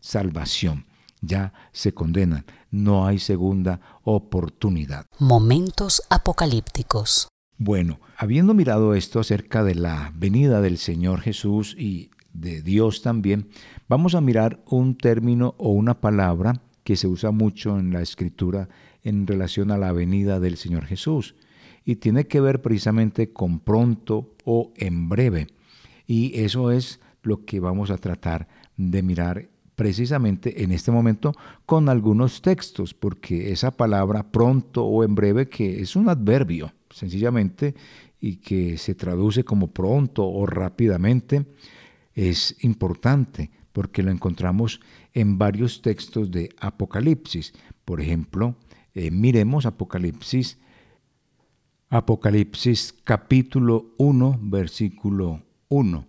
salvación, 0.00 0.84
ya 1.20 1.52
se 1.72 1.92
condenan. 1.92 2.44
No 2.70 3.06
hay 3.06 3.18
segunda 3.18 3.80
oportunidad. 4.02 5.06
Momentos 5.18 6.02
apocalípticos. 6.10 7.28
Bueno, 7.58 8.00
habiendo 8.16 8.54
mirado 8.54 8.94
esto 8.94 9.20
acerca 9.20 9.62
de 9.64 9.74
la 9.74 10.12
venida 10.16 10.60
del 10.60 10.78
Señor 10.78 11.20
Jesús 11.20 11.76
y 11.78 12.10
de 12.32 12.62
Dios 12.62 13.02
también, 13.02 13.50
vamos 13.88 14.14
a 14.14 14.20
mirar 14.20 14.62
un 14.66 14.96
término 14.96 15.54
o 15.58 15.70
una 15.70 16.00
palabra 16.00 16.62
que 16.84 16.96
se 16.96 17.06
usa 17.06 17.30
mucho 17.32 17.78
en 17.78 17.92
la 17.92 18.00
escritura 18.00 18.68
en 19.02 19.26
relación 19.26 19.70
a 19.70 19.78
la 19.78 19.92
venida 19.92 20.40
del 20.40 20.56
Señor 20.56 20.86
Jesús 20.86 21.34
y 21.84 21.96
tiene 21.96 22.26
que 22.26 22.40
ver 22.40 22.62
precisamente 22.62 23.32
con 23.32 23.60
pronto 23.60 24.34
o 24.44 24.72
en 24.76 25.08
breve. 25.08 25.48
Y 26.06 26.40
eso 26.40 26.70
es 26.70 27.00
lo 27.22 27.44
que 27.44 27.60
vamos 27.60 27.90
a 27.90 27.98
tratar 27.98 28.48
de 28.76 29.02
mirar 29.02 29.50
precisamente 29.80 30.62
en 30.62 30.72
este 30.72 30.90
momento 30.90 31.34
con 31.64 31.88
algunos 31.88 32.42
textos, 32.42 32.92
porque 32.92 33.50
esa 33.50 33.70
palabra 33.70 34.30
pronto 34.30 34.84
o 34.84 35.04
en 35.04 35.14
breve 35.14 35.48
que 35.48 35.80
es 35.80 35.96
un 35.96 36.10
adverbio, 36.10 36.74
sencillamente, 36.90 37.74
y 38.20 38.36
que 38.36 38.76
se 38.76 38.94
traduce 38.94 39.42
como 39.42 39.68
pronto 39.68 40.28
o 40.28 40.44
rápidamente, 40.44 41.46
es 42.14 42.62
importante 42.62 43.50
porque 43.72 44.02
lo 44.02 44.10
encontramos 44.10 44.82
en 45.14 45.38
varios 45.38 45.80
textos 45.80 46.30
de 46.30 46.50
Apocalipsis. 46.60 47.54
Por 47.86 48.02
ejemplo, 48.02 48.56
eh, 48.92 49.10
miremos 49.10 49.64
Apocalipsis, 49.64 50.58
Apocalipsis 51.88 52.94
capítulo 53.02 53.94
1, 53.96 54.40
versículo 54.42 55.42
1. 55.70 56.06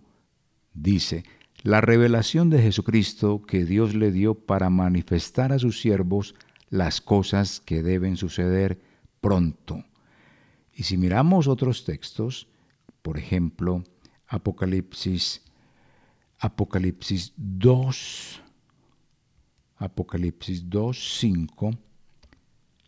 Dice, 0.74 1.24
la 1.62 1.80
revelación 1.80 2.50
de 2.50 2.60
Jesucristo 2.60 3.42
que 3.42 3.64
Dios 3.64 3.94
le 3.94 4.10
dio 4.10 4.34
para 4.34 4.68
manifestar 4.68 5.52
a 5.52 5.58
sus 5.58 5.80
siervos 5.80 6.34
las 6.70 7.00
cosas 7.00 7.60
que 7.60 7.82
deben 7.82 8.16
suceder 8.16 8.80
pronto. 9.20 9.84
Y 10.74 10.82
si 10.82 10.96
miramos 10.96 11.46
otros 11.46 11.84
textos, 11.84 12.48
por 13.02 13.16
ejemplo, 13.16 13.84
Apocalipsis, 14.26 15.42
Apocalipsis 16.40 17.32
2, 17.36 18.42
Apocalipsis 19.76 20.68
2, 20.68 21.18
5, 21.18 21.70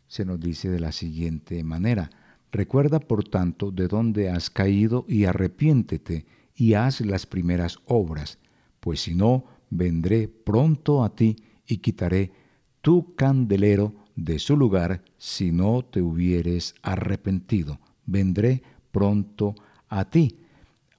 se 0.08 0.24
nos 0.24 0.40
dice 0.40 0.68
de 0.70 0.80
la 0.80 0.90
siguiente 0.90 1.62
manera, 1.62 2.10
recuerda 2.50 2.98
por 2.98 3.22
tanto 3.24 3.70
de 3.70 3.86
dónde 3.86 4.30
has 4.30 4.50
caído 4.50 5.04
y 5.08 5.26
arrepiéntete 5.26 6.26
y 6.56 6.74
haz 6.74 7.00
las 7.00 7.26
primeras 7.26 7.78
obras, 7.84 8.38
pues 8.84 9.00
si 9.00 9.14
no, 9.14 9.46
vendré 9.70 10.28
pronto 10.28 11.04
a 11.04 11.16
ti 11.16 11.36
y 11.66 11.78
quitaré 11.78 12.32
tu 12.82 13.14
candelero 13.14 13.94
de 14.14 14.38
su 14.38 14.58
lugar 14.58 15.02
si 15.16 15.52
no 15.52 15.86
te 15.86 16.02
hubieres 16.02 16.74
arrepentido. 16.82 17.80
Vendré 18.04 18.62
pronto 18.92 19.54
a 19.88 20.04
ti. 20.10 20.36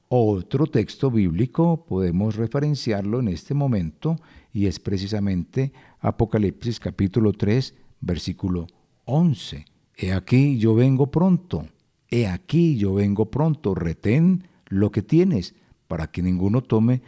Otro 0.08 0.66
texto 0.66 1.12
bíblico 1.12 1.86
podemos 1.86 2.38
referenciarlo 2.38 3.20
en 3.20 3.28
este 3.28 3.54
momento 3.54 4.16
y 4.52 4.66
es 4.66 4.80
precisamente 4.80 5.72
Apocalipsis 6.00 6.80
capítulo 6.80 7.34
3 7.34 7.76
versículo 8.02 8.66
11. 9.04 9.64
He 9.96 10.12
aquí 10.12 10.58
yo 10.58 10.74
vengo 10.74 11.12
pronto, 11.12 11.68
he 12.10 12.26
aquí 12.26 12.78
yo 12.78 12.96
vengo 12.96 13.30
pronto, 13.30 13.76
retén 13.76 14.48
lo 14.70 14.92
que 14.92 15.04
tienes 15.04 15.54
para 15.88 16.08
que 16.08 16.24
ninguno 16.24 16.64
tome 16.64 17.04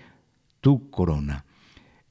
tu 0.62 0.90
corona. 0.90 1.46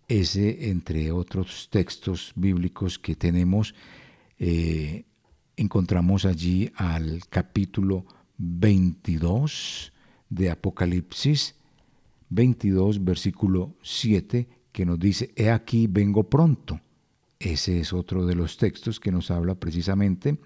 Ese, 0.08 0.70
entre 0.70 1.10
otros 1.10 1.68
textos 1.70 2.32
bíblicos 2.36 2.98
que 2.98 3.16
tenemos, 3.16 3.74
eh, 4.38 5.04
encontramos 5.56 6.24
allí 6.24 6.70
al 6.76 7.22
capítulo 7.28 8.04
22 8.38 9.92
de 10.28 10.50
Apocalipsis, 10.50 11.54
22, 12.28 13.04
versículo 13.04 13.74
7, 13.82 14.48
que 14.72 14.84
nos 14.84 14.98
dice, 14.98 15.32
He 15.36 15.50
aquí 15.50 15.86
vengo 15.86 16.24
pronto. 16.24 16.80
Ese 17.38 17.80
es 17.80 17.92
otro 17.92 18.26
de 18.26 18.34
los 18.34 18.56
textos 18.56 19.00
que 19.00 19.12
nos 19.12 19.30
habla 19.30 19.54
precisamente 19.54 20.38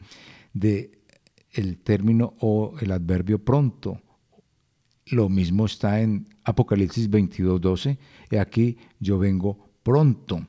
de 0.52 1.00
el 1.52 1.78
término 1.78 2.34
o 2.40 2.74
el 2.80 2.92
adverbio 2.92 3.44
pronto. 3.44 4.00
Lo 5.06 5.28
mismo 5.28 5.66
está 5.66 6.00
en 6.00 6.28
Apocalipsis 6.44 7.10
22, 7.10 7.60
12. 7.60 7.98
He 8.30 8.38
aquí 8.38 8.78
yo 8.98 9.18
vengo 9.18 9.58
pronto. 9.82 10.46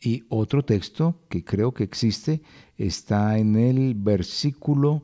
Y 0.00 0.24
otro 0.28 0.64
texto 0.64 1.20
que 1.28 1.44
creo 1.44 1.72
que 1.72 1.84
existe 1.84 2.42
está 2.76 3.38
en 3.38 3.56
el 3.56 3.94
versículo 3.94 5.02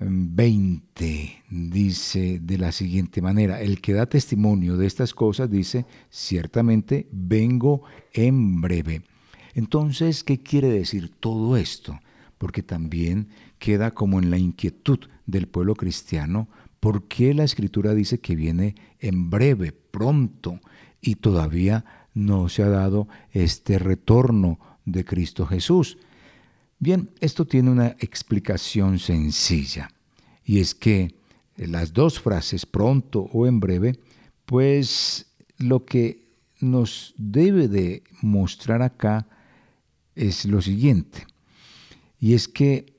20 0.00 1.44
dice 1.50 2.38
de 2.40 2.58
la 2.58 2.70
siguiente 2.70 3.20
manera, 3.20 3.60
el 3.60 3.80
que 3.80 3.94
da 3.94 4.06
testimonio 4.06 4.76
de 4.76 4.86
estas 4.86 5.12
cosas 5.12 5.50
dice, 5.50 5.86
ciertamente 6.08 7.08
vengo 7.10 7.82
en 8.12 8.60
breve. 8.60 9.02
Entonces, 9.54 10.22
¿qué 10.22 10.40
quiere 10.40 10.68
decir 10.68 11.10
todo 11.18 11.56
esto? 11.56 11.98
Porque 12.38 12.62
también 12.62 13.28
queda 13.58 13.90
como 13.92 14.20
en 14.20 14.30
la 14.30 14.38
inquietud 14.38 15.00
del 15.26 15.48
pueblo 15.48 15.74
cristiano, 15.74 16.48
¿por 16.80 17.08
qué 17.08 17.34
la 17.34 17.44
escritura 17.44 17.94
dice 17.94 18.20
que 18.20 18.36
viene 18.36 18.74
en 19.00 19.30
breve, 19.30 19.72
pronto, 19.72 20.60
y 21.00 21.16
todavía 21.16 21.84
no 22.14 22.48
se 22.48 22.62
ha 22.62 22.68
dado 22.68 23.08
este 23.32 23.78
retorno 23.78 24.58
de 24.84 25.04
Cristo 25.04 25.46
Jesús? 25.46 25.98
Bien, 26.78 27.10
esto 27.20 27.44
tiene 27.44 27.70
una 27.70 27.96
explicación 27.98 28.98
sencilla, 28.98 29.90
y 30.44 30.60
es 30.60 30.74
que 30.74 31.14
las 31.56 31.92
dos 31.92 32.20
frases 32.20 32.66
pronto 32.66 33.28
o 33.32 33.46
en 33.46 33.58
breve, 33.58 33.98
pues 34.46 35.26
lo 35.56 35.84
que 35.84 36.28
nos 36.60 37.14
debe 37.16 37.68
de 37.68 38.02
mostrar 38.22 38.82
acá 38.82 39.26
es 40.14 40.44
lo 40.44 40.62
siguiente, 40.62 41.26
y 42.20 42.34
es 42.34 42.48
que 42.48 42.98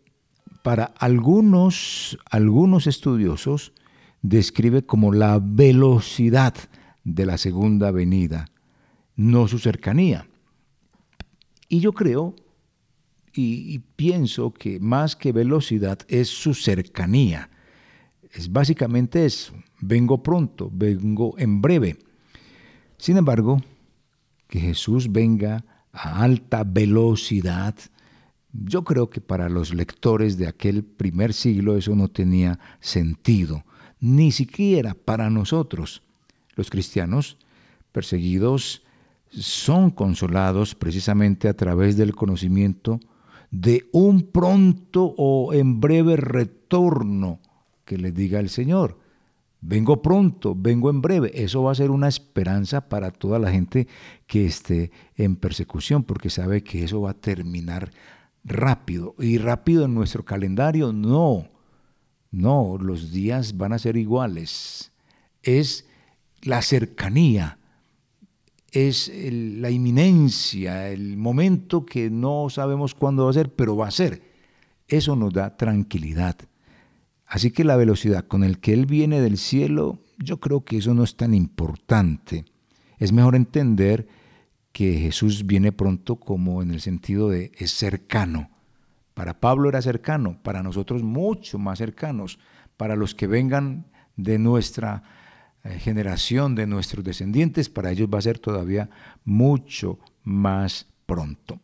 para 0.61 0.83
algunos, 0.83 2.17
algunos 2.29 2.85
estudiosos 2.85 3.73
describe 4.21 4.85
como 4.85 5.13
la 5.13 5.39
velocidad 5.41 6.53
de 7.03 7.25
la 7.25 7.37
segunda 7.37 7.91
venida, 7.91 8.47
no 9.15 9.47
su 9.47 9.59
cercanía. 9.59 10.27
Y 11.67 11.79
yo 11.79 11.93
creo 11.93 12.35
y, 13.33 13.79
pienso 13.95 14.53
que 14.53 14.79
más 14.79 15.15
que 15.15 15.31
velocidad 15.31 15.99
es 16.07 16.27
su 16.27 16.53
cercanía. 16.53 17.49
Es 18.31 18.51
básicamente 18.51 19.25
eso. 19.25 19.53
Vengo 19.79 20.21
pronto, 20.21 20.69
vengo 20.73 21.35
en 21.37 21.61
breve. 21.61 21.97
Sin 22.97 23.17
embargo, 23.17 23.61
que 24.47 24.59
Jesús 24.59 25.11
venga 25.11 25.63
a 25.93 26.21
alta 26.23 26.63
velocidad, 26.63 27.75
yo 28.51 28.83
creo 28.83 29.09
que 29.09 29.21
para 29.21 29.47
los 29.47 29.73
lectores 29.73 30.37
de 30.37 30.47
aquel 30.47 30.83
primer 30.83 31.33
siglo 31.33 31.77
eso 31.77 31.95
no 31.95 32.09
tenía 32.09 32.59
sentido, 32.79 33.63
ni 33.99 34.31
siquiera 34.31 34.93
para 34.93 35.29
nosotros. 35.29 36.01
Los 36.55 36.69
cristianos 36.69 37.37
perseguidos 37.91 38.83
son 39.29 39.91
consolados 39.91 40.75
precisamente 40.75 41.47
a 41.47 41.53
través 41.53 41.97
del 41.97 42.15
conocimiento 42.15 42.99
de 43.51 43.87
un 43.91 44.23
pronto 44.23 45.13
o 45.17 45.53
en 45.53 45.79
breve 45.79 46.15
retorno 46.15 47.39
que 47.85 47.97
les 47.97 48.13
diga 48.13 48.39
el 48.39 48.49
Señor. 48.49 48.97
Vengo 49.61 50.01
pronto, 50.01 50.55
vengo 50.55 50.89
en 50.89 51.01
breve. 51.01 51.31
Eso 51.33 51.63
va 51.63 51.71
a 51.71 51.75
ser 51.75 51.91
una 51.91 52.07
esperanza 52.07 52.87
para 52.87 53.11
toda 53.11 53.39
la 53.39 53.51
gente 53.51 53.87
que 54.25 54.45
esté 54.45 54.91
en 55.17 55.35
persecución, 55.35 56.03
porque 56.03 56.29
sabe 56.29 56.63
que 56.63 56.83
eso 56.83 57.01
va 57.01 57.11
a 57.11 57.13
terminar 57.15 57.91
rápido. 58.45 59.15
Y 59.19 59.37
rápido 59.37 59.85
en 59.85 59.95
nuestro 59.95 60.23
calendario, 60.23 60.93
no. 60.93 61.47
No, 62.31 62.77
los 62.79 63.11
días 63.11 63.57
van 63.57 63.73
a 63.73 63.79
ser 63.79 63.97
iguales. 63.97 64.91
Es 65.41 65.85
la 66.41 66.61
cercanía 66.61 67.59
es 68.71 69.11
la 69.13 69.69
inminencia, 69.69 70.89
el 70.89 71.17
momento 71.17 71.85
que 71.85 72.09
no 72.09 72.49
sabemos 72.49 72.95
cuándo 72.95 73.25
va 73.25 73.31
a 73.31 73.33
ser, 73.33 73.53
pero 73.53 73.75
va 73.75 73.87
a 73.87 73.91
ser. 73.91 74.21
Eso 74.87 75.15
nos 75.15 75.33
da 75.33 75.57
tranquilidad. 75.57 76.35
Así 77.25 77.51
que 77.51 77.63
la 77.63 77.75
velocidad 77.75 78.25
con 78.25 78.43
el 78.43 78.59
que 78.59 78.73
Él 78.73 78.85
viene 78.85 79.21
del 79.21 79.37
cielo, 79.37 79.99
yo 80.17 80.39
creo 80.39 80.63
que 80.63 80.77
eso 80.77 80.93
no 80.93 81.03
es 81.03 81.15
tan 81.15 81.33
importante. 81.33 82.45
Es 82.97 83.11
mejor 83.11 83.35
entender 83.35 84.07
que 84.71 84.93
Jesús 84.95 85.45
viene 85.45 85.71
pronto 85.71 86.17
como 86.17 86.61
en 86.61 86.71
el 86.71 86.81
sentido 86.81 87.29
de 87.29 87.51
es 87.57 87.71
cercano. 87.71 88.49
Para 89.19 89.37
Pablo 89.37 89.67
era 89.67 89.81
cercano, 89.81 90.39
para 90.43 90.63
nosotros 90.63 91.03
mucho 91.03 91.59
más 91.59 91.79
cercanos, 91.79 92.39
para 92.77 92.95
los 92.95 93.13
que 93.13 93.27
vengan 93.27 93.87
de 94.15 94.39
nuestra 94.39 95.03
eh, 95.65 95.77
generación 95.77 96.55
de 96.55 96.65
nuestros 96.65 97.03
descendientes, 97.03 97.67
para 97.67 97.91
ellos 97.91 98.07
va 98.07 98.19
a 98.19 98.21
ser 98.21 98.39
todavía 98.39 98.89
mucho 99.25 99.99
más 100.23 100.87
pronto. 101.05 101.59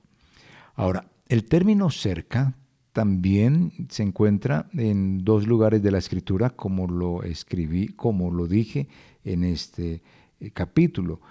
Ahora, 0.73 1.07
el 1.29 1.45
término 1.45 1.89
cerca 1.91 2.55
también 2.91 3.87
se 3.87 4.03
encuentra 4.03 4.67
en 4.73 5.23
dos 5.23 5.47
lugares 5.47 5.81
de 5.81 5.91
la 5.91 5.99
escritura, 5.99 6.49
como 6.49 6.87
lo 6.87 7.23
escribí, 7.23 7.87
como 7.87 8.31
lo 8.31 8.47
dije 8.47 8.89
en 9.23 9.45
este 9.45 10.03
eh, 10.41 10.51
capítulo. 10.51 11.21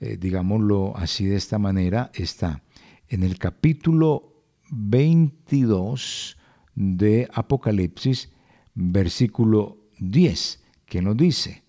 Eh, 0.00 0.16
digámoslo 0.18 0.96
así 0.96 1.26
de 1.26 1.36
esta 1.36 1.58
manera, 1.58 2.10
está 2.14 2.62
en 3.06 3.22
el 3.22 3.38
capítulo 3.38 4.33
22 4.70 6.36
de 6.74 7.28
Apocalipsis, 7.32 8.30
versículo 8.74 9.78
10, 9.98 10.62
que 10.86 11.02
nos 11.02 11.16
dice, 11.16 11.62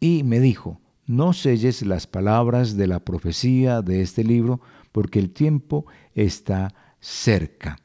y 0.00 0.22
me 0.22 0.40
dijo, 0.40 0.80
no 1.06 1.32
selles 1.32 1.82
las 1.82 2.06
palabras 2.06 2.76
de 2.76 2.86
la 2.86 3.00
profecía 3.00 3.82
de 3.82 4.02
este 4.02 4.24
libro, 4.24 4.60
porque 4.92 5.18
el 5.18 5.30
tiempo 5.30 5.86
está 6.14 6.74
cerca. 7.00 7.78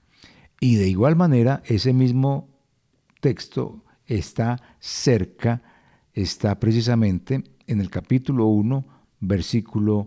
Y 0.59 0.75
de 0.75 0.87
igual 0.87 1.15
manera, 1.15 1.61
ese 1.65 1.91
mismo 1.91 2.49
texto 3.19 3.83
está 4.05 4.61
cerca, 4.79 5.63
está 6.13 6.59
precisamente 6.59 7.43
en 7.67 7.81
el 7.81 7.89
capítulo 7.89 8.45
1, 8.47 8.85
versículo 9.19 10.05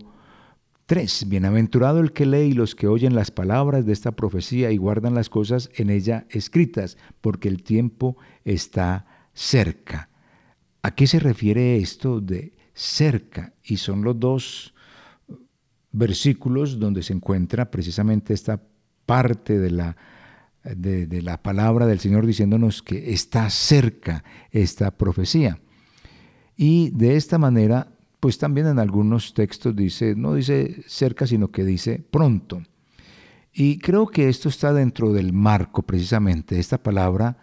3. 0.89 1.29
Bienaventurado 1.29 1.99
el 1.99 2.13
que 2.13 2.25
lee 2.25 2.47
y 2.47 2.53
los 2.53 2.73
que 2.73 2.87
oyen 2.87 3.13
las 3.13 3.29
palabras 3.29 3.85
de 3.85 3.93
esta 3.93 4.13
profecía 4.13 4.71
y 4.71 4.77
guardan 4.77 5.13
las 5.13 5.29
cosas 5.29 5.69
en 5.75 5.91
ella 5.91 6.25
escritas, 6.31 6.97
porque 7.21 7.47
el 7.47 7.61
tiempo 7.61 8.17
está 8.43 9.05
cerca. 9.33 10.09
¿A 10.81 10.95
qué 10.95 11.05
se 11.05 11.19
refiere 11.19 11.77
esto 11.77 12.21
de 12.21 12.53
cerca. 12.79 13.53
Y 13.63 13.77
son 13.77 14.03
los 14.03 14.19
dos 14.19 14.73
versículos 15.91 16.79
donde 16.79 17.03
se 17.03 17.13
encuentra 17.13 17.69
precisamente 17.69 18.33
esta 18.33 18.59
parte 19.05 19.59
de 19.59 19.69
la, 19.69 19.97
de, 20.63 21.05
de 21.05 21.21
la 21.21 21.43
palabra 21.43 21.85
del 21.85 21.99
Señor 21.99 22.25
diciéndonos 22.25 22.81
que 22.81 23.13
está 23.13 23.47
cerca 23.51 24.23
esta 24.49 24.97
profecía. 24.97 25.59
Y 26.55 26.89
de 26.91 27.15
esta 27.15 27.37
manera, 27.37 27.98
pues 28.19 28.37
también 28.37 28.67
en 28.67 28.79
algunos 28.79 29.33
textos 29.33 29.75
dice, 29.75 30.15
no 30.15 30.33
dice 30.33 30.83
cerca, 30.87 31.25
sino 31.25 31.51
que 31.51 31.63
dice 31.63 32.03
pronto. 32.11 32.61
Y 33.53 33.79
creo 33.79 34.07
que 34.07 34.29
esto 34.29 34.49
está 34.49 34.73
dentro 34.73 35.13
del 35.13 35.33
marco 35.33 35.83
precisamente, 35.83 36.59
esta 36.59 36.81
palabra 36.81 37.37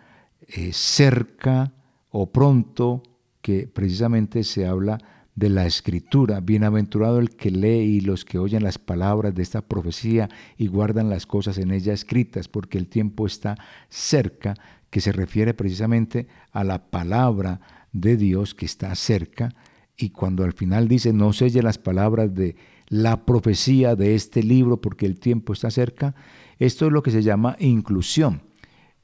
eh, 0.49 0.71
cerca 0.73 1.73
o 2.11 2.31
pronto, 2.31 3.03
que 3.43 3.69
precisamente 3.69 4.45
se 4.45 4.67
habla 4.67 4.99
de 5.35 5.51
la 5.51 5.67
escritura. 5.67 6.41
Bienaventurado 6.41 7.19
el 7.19 7.31
que 7.31 7.51
lee 7.51 7.97
y 7.97 8.01
los 8.01 8.25
que 8.25 8.39
oyen 8.39 8.65
las 8.65 8.79
palabras 8.79 9.35
de 9.35 9.43
esta 9.43 9.61
profecía 9.61 10.29
y 10.57 10.67
guardan 10.67 11.11
las 11.11 11.27
cosas 11.27 11.59
en 11.59 11.71
ella 11.71 11.93
escritas, 11.93 12.49
porque 12.49 12.79
el 12.79 12.89
tiempo 12.89 13.27
está 13.27 13.57
cerca, 13.89 14.55
que 14.91 15.01
se 15.01 15.13
refiere 15.13 15.53
precisamente 15.53 16.27
a 16.53 16.65
la 16.65 16.91
palabra 16.91 17.61
de 17.93 18.17
Dios 18.17 18.55
que 18.55 18.67
está 18.67 18.95
cerca. 18.95 19.55
Y 19.97 20.11
cuando 20.11 20.45
al 20.45 20.53
final 20.53 20.89
dice, 20.89 21.13
no 21.13 21.33
selle 21.33 21.63
las 21.63 21.79
palabras 21.79 22.35
de 22.35 22.57
la 22.89 23.25
profecía 23.25 23.97
de 23.97 24.15
este 24.15 24.43
libro 24.43 24.81
porque 24.81 25.07
el 25.07 25.19
tiempo 25.19 25.53
está 25.53 25.71
cerca, 25.71 26.15
esto 26.59 26.87
es 26.87 26.93
lo 26.93 27.03
que 27.03 27.11
se 27.11 27.23
llama 27.23 27.57
inclusión, 27.59 28.43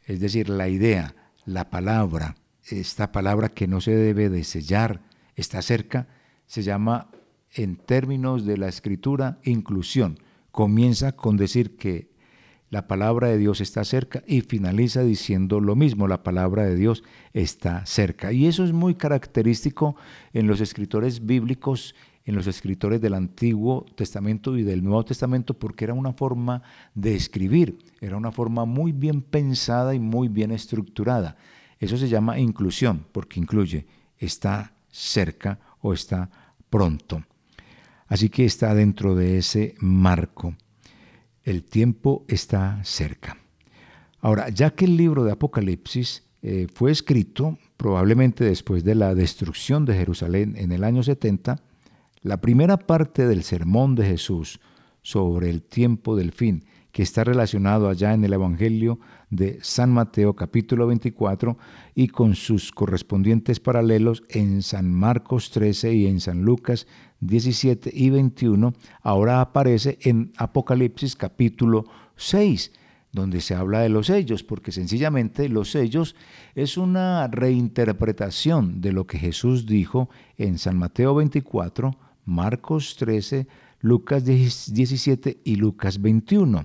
es 0.04 0.20
decir, 0.20 0.48
la 0.48 0.68
idea, 0.68 1.14
la 1.44 1.70
palabra, 1.70 2.36
esta 2.68 3.10
palabra 3.12 3.48
que 3.48 3.66
no 3.66 3.80
se 3.80 3.94
debe 3.94 4.28
de 4.28 4.44
sellar, 4.44 5.02
está 5.34 5.62
cerca, 5.62 6.08
se 6.46 6.62
llama 6.62 7.10
en 7.54 7.76
términos 7.76 8.46
de 8.46 8.56
la 8.56 8.68
escritura 8.68 9.38
inclusión. 9.42 10.18
Comienza 10.50 11.12
con 11.12 11.36
decir 11.36 11.76
que 11.76 12.11
la 12.72 12.88
palabra 12.88 13.28
de 13.28 13.36
Dios 13.36 13.60
está 13.60 13.84
cerca 13.84 14.24
y 14.26 14.40
finaliza 14.40 15.02
diciendo 15.02 15.60
lo 15.60 15.76
mismo, 15.76 16.08
la 16.08 16.22
palabra 16.22 16.64
de 16.64 16.74
Dios 16.74 17.04
está 17.34 17.84
cerca. 17.84 18.32
Y 18.32 18.46
eso 18.46 18.64
es 18.64 18.72
muy 18.72 18.94
característico 18.94 19.94
en 20.32 20.46
los 20.46 20.62
escritores 20.62 21.26
bíblicos 21.26 21.94
en 22.24 22.34
los 22.34 22.46
escritores 22.46 23.00
del 23.02 23.12
Antiguo 23.12 23.84
Testamento 23.94 24.56
y 24.56 24.62
del 24.62 24.82
Nuevo 24.82 25.04
Testamento 25.04 25.58
porque 25.58 25.84
era 25.84 25.92
una 25.92 26.14
forma 26.14 26.62
de 26.94 27.14
escribir, 27.14 27.76
era 28.00 28.16
una 28.16 28.32
forma 28.32 28.64
muy 28.64 28.92
bien 28.92 29.20
pensada 29.20 29.94
y 29.94 29.98
muy 29.98 30.28
bien 30.28 30.50
estructurada. 30.50 31.36
Eso 31.78 31.98
se 31.98 32.08
llama 32.08 32.38
inclusión 32.38 33.04
porque 33.12 33.38
incluye 33.38 33.86
está 34.16 34.72
cerca 34.88 35.58
o 35.82 35.92
está 35.92 36.30
pronto. 36.70 37.22
Así 38.06 38.30
que 38.30 38.46
está 38.46 38.74
dentro 38.74 39.14
de 39.14 39.36
ese 39.36 39.74
marco. 39.80 40.54
El 41.44 41.64
tiempo 41.64 42.24
está 42.28 42.80
cerca. 42.84 43.38
Ahora, 44.20 44.48
ya 44.48 44.70
que 44.70 44.84
el 44.84 44.96
libro 44.96 45.24
de 45.24 45.32
Apocalipsis 45.32 46.22
eh, 46.42 46.68
fue 46.72 46.90
escrito 46.90 47.58
probablemente 47.76 48.44
después 48.44 48.84
de 48.84 48.94
la 48.94 49.14
destrucción 49.14 49.84
de 49.84 49.94
Jerusalén 49.94 50.54
en 50.56 50.70
el 50.72 50.84
año 50.84 51.02
70, 51.02 51.60
la 52.22 52.40
primera 52.40 52.76
parte 52.76 53.26
del 53.26 53.42
sermón 53.42 53.96
de 53.96 54.06
Jesús 54.06 54.60
sobre 55.02 55.50
el 55.50 55.62
tiempo 55.62 56.14
del 56.14 56.30
fin, 56.30 56.64
que 56.92 57.02
está 57.02 57.24
relacionado 57.24 57.88
allá 57.88 58.12
en 58.12 58.24
el 58.24 58.34
Evangelio 58.34 59.00
de 59.30 59.58
San 59.62 59.90
Mateo 59.90 60.36
capítulo 60.36 60.86
24 60.86 61.56
y 61.94 62.08
con 62.08 62.34
sus 62.34 62.70
correspondientes 62.70 63.60
paralelos 63.60 64.22
en 64.28 64.62
San 64.62 64.92
Marcos 64.92 65.50
13 65.50 65.94
y 65.94 66.06
en 66.06 66.20
San 66.20 66.42
Lucas 66.42 66.86
17 67.20 67.90
y 67.92 68.10
21, 68.10 68.74
ahora 69.00 69.40
aparece 69.40 69.98
en 70.02 70.32
Apocalipsis 70.36 71.16
capítulo 71.16 71.86
6 72.16 72.72
donde 73.12 73.42
se 73.42 73.54
habla 73.54 73.80
de 73.80 73.90
los 73.90 74.06
sellos, 74.06 74.42
porque 74.42 74.72
sencillamente 74.72 75.48
los 75.50 75.70
sellos 75.70 76.16
es 76.54 76.78
una 76.78 77.28
reinterpretación 77.28 78.80
de 78.80 78.92
lo 78.92 79.06
que 79.06 79.18
Jesús 79.18 79.66
dijo 79.66 80.08
en 80.38 80.56
San 80.58 80.78
Mateo 80.78 81.14
24, 81.14 81.94
Marcos 82.24 82.96
13, 82.98 83.46
Lucas 83.80 84.24
17 84.24 85.40
y 85.44 85.56
Lucas 85.56 86.00
21. 86.00 86.64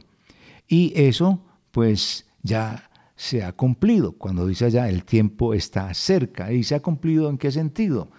Y 0.67 0.93
eso 0.95 1.43
pues 1.71 2.25
ya 2.43 2.89
se 3.15 3.43
ha 3.43 3.51
cumplido. 3.53 4.13
Cuando 4.13 4.47
dice 4.47 4.65
allá 4.65 4.89
el 4.89 5.03
tiempo 5.03 5.53
está 5.53 5.93
cerca. 5.93 6.51
¿Y 6.51 6.63
se 6.63 6.75
ha 6.75 6.81
cumplido 6.81 7.29
en 7.29 7.37
qué 7.37 7.51
sentido? 7.51 8.09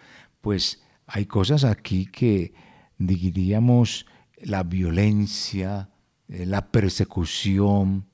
Pues 0.41 0.83
hay 1.07 1.27
cosas 1.27 1.65
aquí 1.65 2.07
que 2.07 2.53
diríamos 2.99 4.07
la 4.41 4.63
violencia, 4.63 5.91
eh, 6.29 6.47
la 6.47 6.71
persecución, 6.71 8.07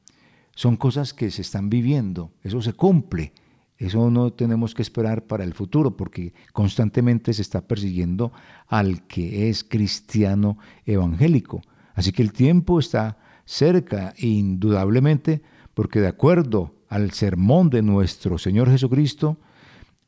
son 0.54 0.76
cosas 0.76 1.12
que 1.12 1.30
se 1.30 1.42
están 1.42 1.68
viviendo, 1.68 2.32
eso 2.42 2.62
se 2.62 2.72
cumple. 2.72 3.32
Eso 3.76 4.08
no 4.08 4.32
tenemos 4.32 4.72
que 4.72 4.82
esperar 4.82 5.26
para 5.26 5.42
el 5.42 5.52
futuro 5.52 5.96
porque 5.96 6.32
constantemente 6.52 7.34
se 7.34 7.42
está 7.42 7.66
persiguiendo 7.66 8.32
al 8.68 9.04
que 9.08 9.50
es 9.50 9.64
cristiano 9.64 10.58
evangélico. 10.86 11.60
Así 11.94 12.12
que 12.12 12.22
el 12.22 12.32
tiempo 12.32 12.78
está 12.78 13.18
cerca, 13.44 14.14
indudablemente, 14.18 15.42
porque 15.74 16.00
de 16.00 16.08
acuerdo 16.08 16.74
al 16.88 17.10
sermón 17.12 17.70
de 17.70 17.82
nuestro 17.82 18.38
Señor 18.38 18.70
Jesucristo, 18.70 19.38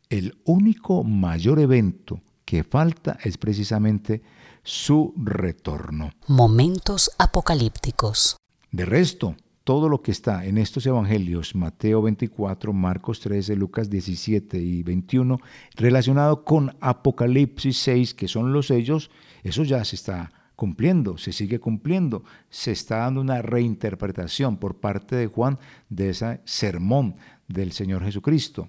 el 0.09 0.39
único 0.45 1.03
mayor 1.03 1.59
evento 1.59 2.21
que 2.45 2.63
falta 2.63 3.19
es 3.25 3.39
precisamente 3.39 4.23
su 4.63 5.13
retorno. 5.17 6.13
Momentos 6.29 7.11
apocalípticos. 7.19 8.37
De 8.71 8.85
resto, 8.85 9.37
todo 9.65 9.89
lo 9.89 10.01
que 10.01 10.13
está 10.13 10.45
en 10.45 10.59
estos 10.59 10.87
evangelios, 10.87 11.57
Mateo 11.57 12.03
24, 12.03 12.73
Marcos 12.73 13.19
13, 13.19 13.57
Lucas 13.57 13.91
17 13.91 14.59
y 14.59 14.85
21, 14.85 15.39
relacionado 15.75 16.45
con 16.45 16.77
Apocalipsis 16.81 17.79
6, 17.79 18.15
que 18.15 18.29
son 18.29 18.53
los 18.53 18.69
sellos, 18.69 19.11
eso 19.43 19.65
ya 19.65 19.85
se 19.85 19.97
está 19.97 20.46
cumpliendo, 20.57 21.19
se 21.19 21.33
sigue 21.33 21.61
cumpliendo, 21.61 22.25
se 22.51 22.73
está 22.73 22.99
dando 22.99 23.21
una 23.21 23.43
reinterpretación 23.43 24.57
por 24.57 24.81
parte 24.81 25.15
de 25.15 25.27
Juan 25.27 25.59
de 25.91 26.11
ese 26.11 26.41
sermón 26.45 27.17
del 27.47 27.73
Señor 27.73 28.03
Jesucristo. 28.03 28.69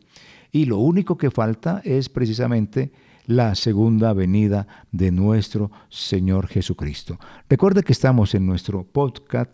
Y 0.51 0.65
lo 0.65 0.77
único 0.77 1.17
que 1.17 1.31
falta 1.31 1.81
es 1.83 2.09
precisamente 2.09 2.91
la 3.25 3.55
segunda 3.55 4.13
venida 4.13 4.67
de 4.91 5.11
nuestro 5.11 5.71
Señor 5.89 6.47
Jesucristo. 6.47 7.19
Recuerde 7.49 7.83
que 7.83 7.93
estamos 7.93 8.35
en 8.35 8.45
nuestro 8.45 8.83
podcast 8.83 9.51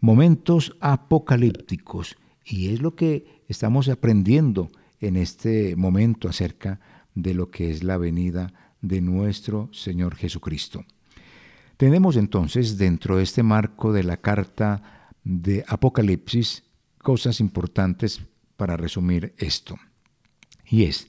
momentos 0.00 0.76
apocalípticos. 0.80 2.16
Y 2.44 2.68
es 2.68 2.82
lo 2.82 2.94
que 2.94 3.42
estamos 3.48 3.88
aprendiendo 3.88 4.70
en 5.00 5.16
este 5.16 5.76
momento 5.76 6.28
acerca 6.28 6.80
de 7.14 7.32
lo 7.32 7.50
que 7.50 7.70
es 7.70 7.82
la 7.82 7.96
venida 7.96 8.52
de 8.82 9.00
nuestro 9.00 9.70
Señor 9.72 10.14
Jesucristo. 10.16 10.84
Tenemos 11.76 12.16
entonces 12.16 12.78
dentro 12.78 13.16
de 13.16 13.24
este 13.24 13.42
marco 13.42 13.92
de 13.92 14.04
la 14.04 14.16
carta 14.16 15.10
de 15.24 15.64
Apocalipsis 15.66 16.62
cosas 17.02 17.40
importantes 17.40 18.20
para 18.56 18.76
resumir 18.76 19.34
esto. 19.38 19.76
Y 20.70 20.84
es, 20.84 21.08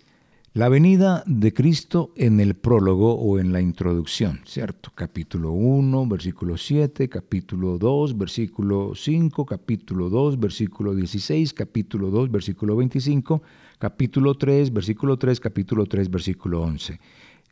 la 0.53 0.69
venida 0.69 1.23
de 1.27 1.53
Cristo 1.53 2.13
en 2.15 2.39
el 2.39 2.55
prólogo 2.55 3.13
o 3.13 3.39
en 3.39 3.51
la 3.51 3.61
introducción, 3.61 4.39
¿cierto? 4.45 4.91
Capítulo 4.95 5.51
1, 5.51 6.07
versículo 6.07 6.57
7, 6.57 7.09
capítulo 7.09 7.77
2, 7.77 8.17
versículo 8.17 8.93
5, 8.95 9.45
capítulo 9.45 10.09
2, 10.09 10.39
versículo 10.39 10.95
16, 10.95 11.53
capítulo 11.53 12.09
2, 12.09 12.31
versículo 12.31 12.75
25, 12.77 13.41
capítulo 13.77 14.35
3, 14.35 14.73
versículo 14.73 15.17
3, 15.17 15.39
capítulo 15.39 15.85
3, 15.85 16.09
versículo 16.09 16.61
11. 16.61 16.99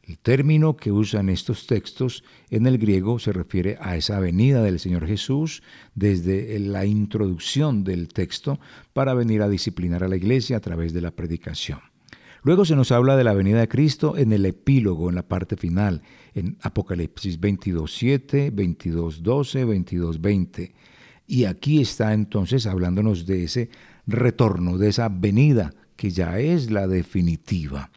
El 0.06 0.20
término 0.20 0.76
que 0.76 0.92
usan 0.92 1.30
estos 1.30 1.66
textos 1.66 2.26
en 2.50 2.68
el 2.68 2.78
griego 2.78 3.20
se 3.20 3.32
refiere 3.32 3.78
a 3.80 3.96
esa 3.96 4.20
venida 4.20 4.62
del 4.62 4.80
Señor 4.80 5.08
Jesús 5.08 5.64
desde 5.96 6.60
la 6.60 6.86
introducción 6.86 7.86
del 7.86 8.10
texto 8.10 8.60
para 8.92 9.14
venir 9.14 9.42
a 9.42 9.48
disciplinar 9.48 10.04
a 10.04 10.10
la 10.10 10.18
iglesia 10.18 10.58
a 10.58 10.60
través 10.60 10.92
de 10.92 11.00
la 11.00 11.12
predicación. 11.12 11.80
Luego 12.44 12.66
se 12.66 12.76
nos 12.76 12.92
habla 12.92 13.16
de 13.16 13.24
la 13.24 13.34
venida 13.34 13.62
de 13.62 13.70
Cristo 13.70 14.18
en 14.18 14.34
el 14.34 14.46
epílogo, 14.46 15.08
en 15.08 15.16
la 15.16 15.26
parte 15.26 15.56
final, 15.56 16.02
en 16.34 16.58
Apocalipsis 16.62 17.40
22.7, 17.40 18.52
22.12, 18.54 19.66
22.20. 19.66 20.74
Y 21.28 21.46
aquí 21.46 21.80
está 21.80 22.12
entonces 22.12 22.68
hablándonos 22.68 23.26
de 23.26 23.46
ese 23.46 23.70
retorno, 24.06 24.78
de 24.78 24.90
esa 24.90 25.08
venida 25.08 25.74
que 25.96 26.12
ya 26.12 26.40
es 26.40 26.70
la 26.70 26.88
definitiva. 26.88 27.90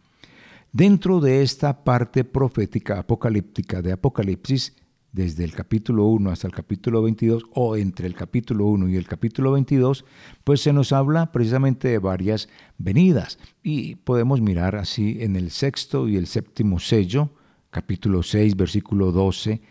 Dentro 0.77 1.21
de 1.21 1.41
esta 1.41 1.85
parte 1.85 2.23
profética 2.23 2.99
apocalíptica 2.99 3.81
de 3.81 3.93
Apocalipsis 3.93 4.77
desde 5.11 5.43
el 5.43 5.55
capítulo 5.55 6.05
1 6.05 6.31
hasta 6.31 6.49
el 6.49 6.53
capítulo 6.53 7.01
22 7.01 7.45
o 7.55 7.79
entre 7.79 8.07
el 8.07 8.15
capítulo 8.15 8.67
1 8.67 8.91
y 8.91 8.97
el 8.97 9.07
capítulo 9.07 9.53
22, 9.53 10.05
pues 10.45 10.61
se 10.61 10.75
nos 10.75 10.93
habla 10.93 11.33
precisamente 11.33 11.89
de 11.89 11.99
varias 11.99 12.51
venidas. 12.77 13.39
Y 13.62 13.95
podemos 13.95 14.43
mirar 14.43 14.77
así 14.77 15.17
en 15.21 15.37
el 15.37 15.51
sexto 15.51 16.09
y 16.09 16.19
el 16.19 16.27
séptimo 16.27 16.79
sello, 16.79 17.31
capítulo 17.71 18.23
6, 18.23 18.55
versículo 18.55 19.12
12, 19.12 19.62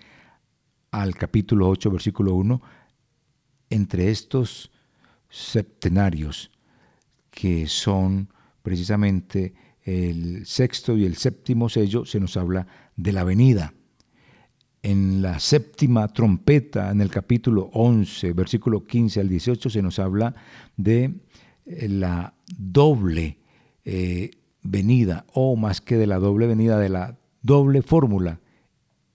al 0.89 1.13
capítulo 1.13 1.69
8, 1.69 1.91
versículo 1.91 2.33
1, 2.33 2.61
entre 3.69 4.09
estos 4.09 4.71
septenarios 5.29 6.49
que 7.29 7.67
son 7.67 8.27
precisamente 8.63 9.53
el 9.85 10.45
sexto 10.47 10.97
y 10.97 11.05
el 11.05 11.15
séptimo 11.15 11.69
sello, 11.69 12.05
se 12.05 12.19
nos 12.19 12.35
habla 12.35 12.67
de 12.95 13.13
la 13.13 13.23
venida. 13.23 13.73
En 14.81 15.21
la 15.21 15.39
séptima 15.39 16.07
trompeta, 16.07 16.91
en 16.91 17.01
el 17.01 17.09
capítulo 17.09 17.69
11, 17.73 18.33
versículo 18.33 18.85
15 18.85 19.19
al 19.21 19.29
18, 19.29 19.69
se 19.69 19.81
nos 19.81 19.99
habla 19.99 20.35
de 20.75 21.13
eh, 21.65 21.87
la 21.87 22.33
doble 22.57 23.37
eh, 23.83 24.31
venida, 24.63 25.25
o 25.33 25.55
más 25.55 25.81
que 25.81 25.97
de 25.97 26.07
la 26.07 26.17
doble 26.17 26.47
venida, 26.47 26.79
de 26.79 26.89
la 26.89 27.17
doble 27.41 27.83
fórmula, 27.83 28.39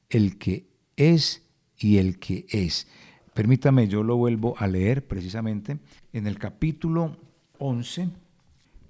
el 0.08 0.38
que 0.38 0.68
es 0.96 1.42
y 1.76 1.98
el 1.98 2.18
que 2.18 2.46
es. 2.48 2.86
Permítame, 3.34 3.88
yo 3.88 4.04
lo 4.04 4.16
vuelvo 4.16 4.54
a 4.58 4.68
leer 4.68 5.06
precisamente 5.06 5.78
en 6.12 6.26
el 6.26 6.38
capítulo 6.38 7.16
11, 7.58 8.08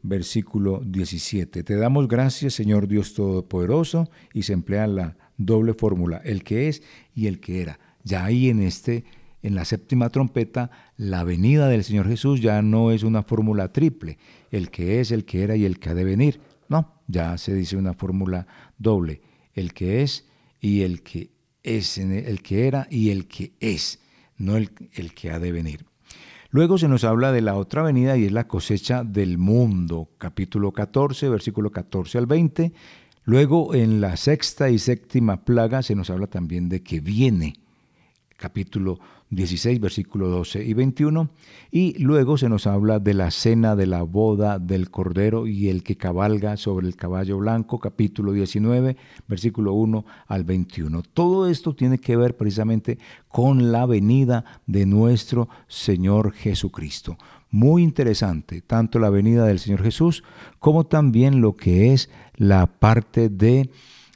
versículo 0.02 0.82
17. 0.84 1.62
Te 1.62 1.76
damos 1.76 2.08
gracias, 2.08 2.54
Señor 2.54 2.88
Dios 2.88 3.14
Todopoderoso, 3.14 4.10
y 4.32 4.42
se 4.42 4.52
emplea 4.52 4.86
la 4.86 5.16
doble 5.36 5.74
fórmula, 5.74 6.20
el 6.24 6.42
que 6.42 6.68
es 6.68 6.82
y 7.14 7.26
el 7.26 7.40
que 7.40 7.62
era. 7.62 7.78
Ya 8.04 8.24
ahí 8.24 8.48
en 8.48 8.62
este 8.62 9.04
en 9.42 9.54
la 9.54 9.64
séptima 9.64 10.10
trompeta, 10.10 10.70
la 10.96 11.24
venida 11.24 11.68
del 11.68 11.84
Señor 11.84 12.06
Jesús 12.08 12.40
ya 12.40 12.60
no 12.62 12.90
es 12.90 13.02
una 13.02 13.22
fórmula 13.22 13.72
triple, 13.72 14.18
el 14.50 14.70
que 14.70 15.00
es, 15.00 15.10
el 15.10 15.24
que 15.24 15.42
era 15.42 15.56
y 15.56 15.64
el 15.64 15.78
que 15.78 15.90
ha 15.90 15.94
de 15.94 16.04
venir. 16.04 16.40
No, 16.68 17.00
ya 17.06 17.38
se 17.38 17.54
dice 17.54 17.76
una 17.76 17.94
fórmula 17.94 18.46
doble, 18.78 19.22
el 19.54 19.72
que 19.72 20.02
es 20.02 20.28
y 20.60 20.82
el 20.82 21.02
que 21.02 21.30
es, 21.62 21.98
el 21.98 22.42
que 22.42 22.66
era 22.66 22.86
y 22.90 23.10
el 23.10 23.26
que 23.26 23.52
es, 23.60 24.00
no 24.36 24.56
el, 24.56 24.70
el 24.92 25.14
que 25.14 25.30
ha 25.30 25.38
de 25.38 25.52
venir. 25.52 25.89
Luego 26.52 26.78
se 26.78 26.88
nos 26.88 27.04
habla 27.04 27.30
de 27.30 27.42
la 27.42 27.54
otra 27.54 27.82
venida 27.82 28.16
y 28.16 28.24
es 28.24 28.32
la 28.32 28.48
cosecha 28.48 29.04
del 29.04 29.38
mundo, 29.38 30.08
capítulo 30.18 30.72
14, 30.72 31.28
versículo 31.28 31.70
14 31.70 32.18
al 32.18 32.26
20. 32.26 32.72
Luego 33.22 33.72
en 33.72 34.00
la 34.00 34.16
sexta 34.16 34.68
y 34.68 34.80
séptima 34.80 35.44
plaga 35.44 35.84
se 35.84 35.94
nos 35.94 36.10
habla 36.10 36.26
también 36.26 36.68
de 36.68 36.82
que 36.82 36.98
viene, 36.98 37.54
capítulo 38.40 38.98
16, 39.28 39.78
versículo 39.80 40.28
12 40.28 40.64
y 40.64 40.72
21. 40.72 41.28
Y 41.70 42.02
luego 42.02 42.38
se 42.38 42.48
nos 42.48 42.66
habla 42.66 42.98
de 42.98 43.14
la 43.14 43.30
cena 43.30 43.76
de 43.76 43.86
la 43.86 44.02
boda 44.02 44.58
del 44.58 44.90
Cordero 44.90 45.46
y 45.46 45.68
el 45.68 45.82
que 45.82 45.96
cabalga 45.96 46.56
sobre 46.56 46.88
el 46.88 46.96
caballo 46.96 47.38
blanco, 47.38 47.78
capítulo 47.78 48.32
19, 48.32 48.96
versículo 49.28 49.74
1 49.74 50.04
al 50.26 50.44
21. 50.44 51.02
Todo 51.02 51.48
esto 51.48 51.74
tiene 51.74 51.98
que 51.98 52.16
ver 52.16 52.36
precisamente 52.36 52.98
con 53.28 53.70
la 53.70 53.84
venida 53.86 54.44
de 54.66 54.86
nuestro 54.86 55.48
Señor 55.68 56.32
Jesucristo. 56.32 57.18
Muy 57.50 57.82
interesante, 57.82 58.62
tanto 58.62 58.98
la 58.98 59.10
venida 59.10 59.44
del 59.44 59.58
Señor 59.58 59.82
Jesús 59.82 60.24
como 60.58 60.86
también 60.86 61.40
lo 61.40 61.56
que 61.56 61.92
es 61.92 62.08
la 62.36 62.66
parte 62.66 63.28
de 63.28 63.70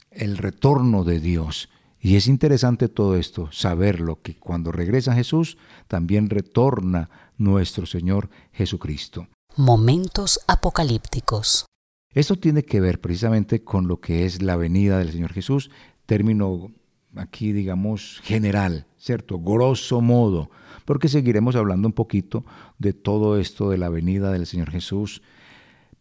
el 0.09 0.37
retorno 0.37 1.03
de 1.03 1.19
Dios 1.19 1.69
y 2.05 2.17
es 2.17 2.27
interesante 2.27 2.87
todo 2.87 3.15
esto, 3.15 3.49
saberlo, 3.51 4.21
que 4.21 4.35
cuando 4.35 4.71
regresa 4.71 5.15
Jesús, 5.15 5.57
también 5.87 6.29
retorna 6.29 7.09
nuestro 7.39 7.87
Señor 7.87 8.29
Jesucristo. 8.51 9.27
Momentos 9.57 10.39
apocalípticos. 10.45 11.65
Esto 12.13 12.35
tiene 12.35 12.61
que 12.61 12.79
ver 12.79 13.01
precisamente 13.01 13.63
con 13.63 13.87
lo 13.87 14.01
que 14.01 14.23
es 14.27 14.43
la 14.43 14.55
venida 14.55 14.99
del 14.99 15.13
Señor 15.13 15.33
Jesús, 15.33 15.71
término 16.05 16.69
aquí 17.15 17.53
digamos 17.53 18.21
general, 18.23 18.85
¿cierto? 18.99 19.39
Grosso 19.39 19.99
modo, 19.99 20.51
porque 20.85 21.07
seguiremos 21.07 21.55
hablando 21.55 21.87
un 21.87 21.93
poquito 21.93 22.45
de 22.77 22.93
todo 22.93 23.39
esto 23.39 23.71
de 23.71 23.79
la 23.79 23.89
venida 23.89 24.31
del 24.31 24.45
Señor 24.45 24.69
Jesús, 24.69 25.23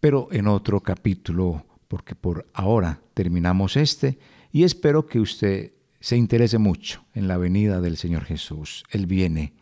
pero 0.01 0.29
en 0.33 0.49
otro 0.49 0.81
capítulo, 0.81 1.65
porque 1.89 2.15
por 2.15 2.47
ahora 2.53 3.01
terminamos 3.15 3.79
este 3.79 4.19
y 4.53 4.65
espero 4.65 5.07
que 5.07 5.19
usted 5.19 5.73
se 6.05 6.19
interese 6.19 6.59
mucho 6.59 7.03
en 7.15 7.29
la 7.29 7.39
venida 7.39 7.81
del 7.81 7.97
Señor 7.97 8.27
Jesús. 8.27 8.85
Él 8.91 9.07
viene, 9.07 9.55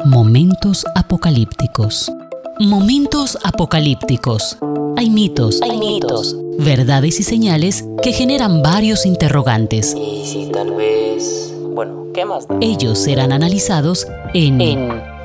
Momentos 0.06 0.86
apocalípticos. 0.95 2.12
Momentos 2.60 3.39
apocalípticos. 3.43 4.60
Hay 4.98 5.10
mitos, 5.10 5.62
hay 5.62 5.78
mitos, 5.78 6.38
verdades 6.60 7.19
y 7.19 7.24
señales 7.24 7.86
que 8.04 8.13
generan 8.13 8.62
varios 8.62 9.06
interrogantes. 9.06 9.95
Y 9.95 10.26
si 10.26 10.45
tal 10.48 10.74
vez... 10.74 11.54
Bueno, 11.74 12.08
¿qué 12.13 12.26
más? 12.26 12.45
Ellos 12.62 13.00
serán 13.00 13.32
analizados 13.32 14.08
en, 14.34 14.58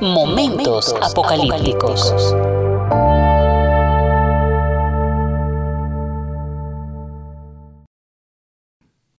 Momentos, 0.00 0.94
apocalípticos. 1.00 2.12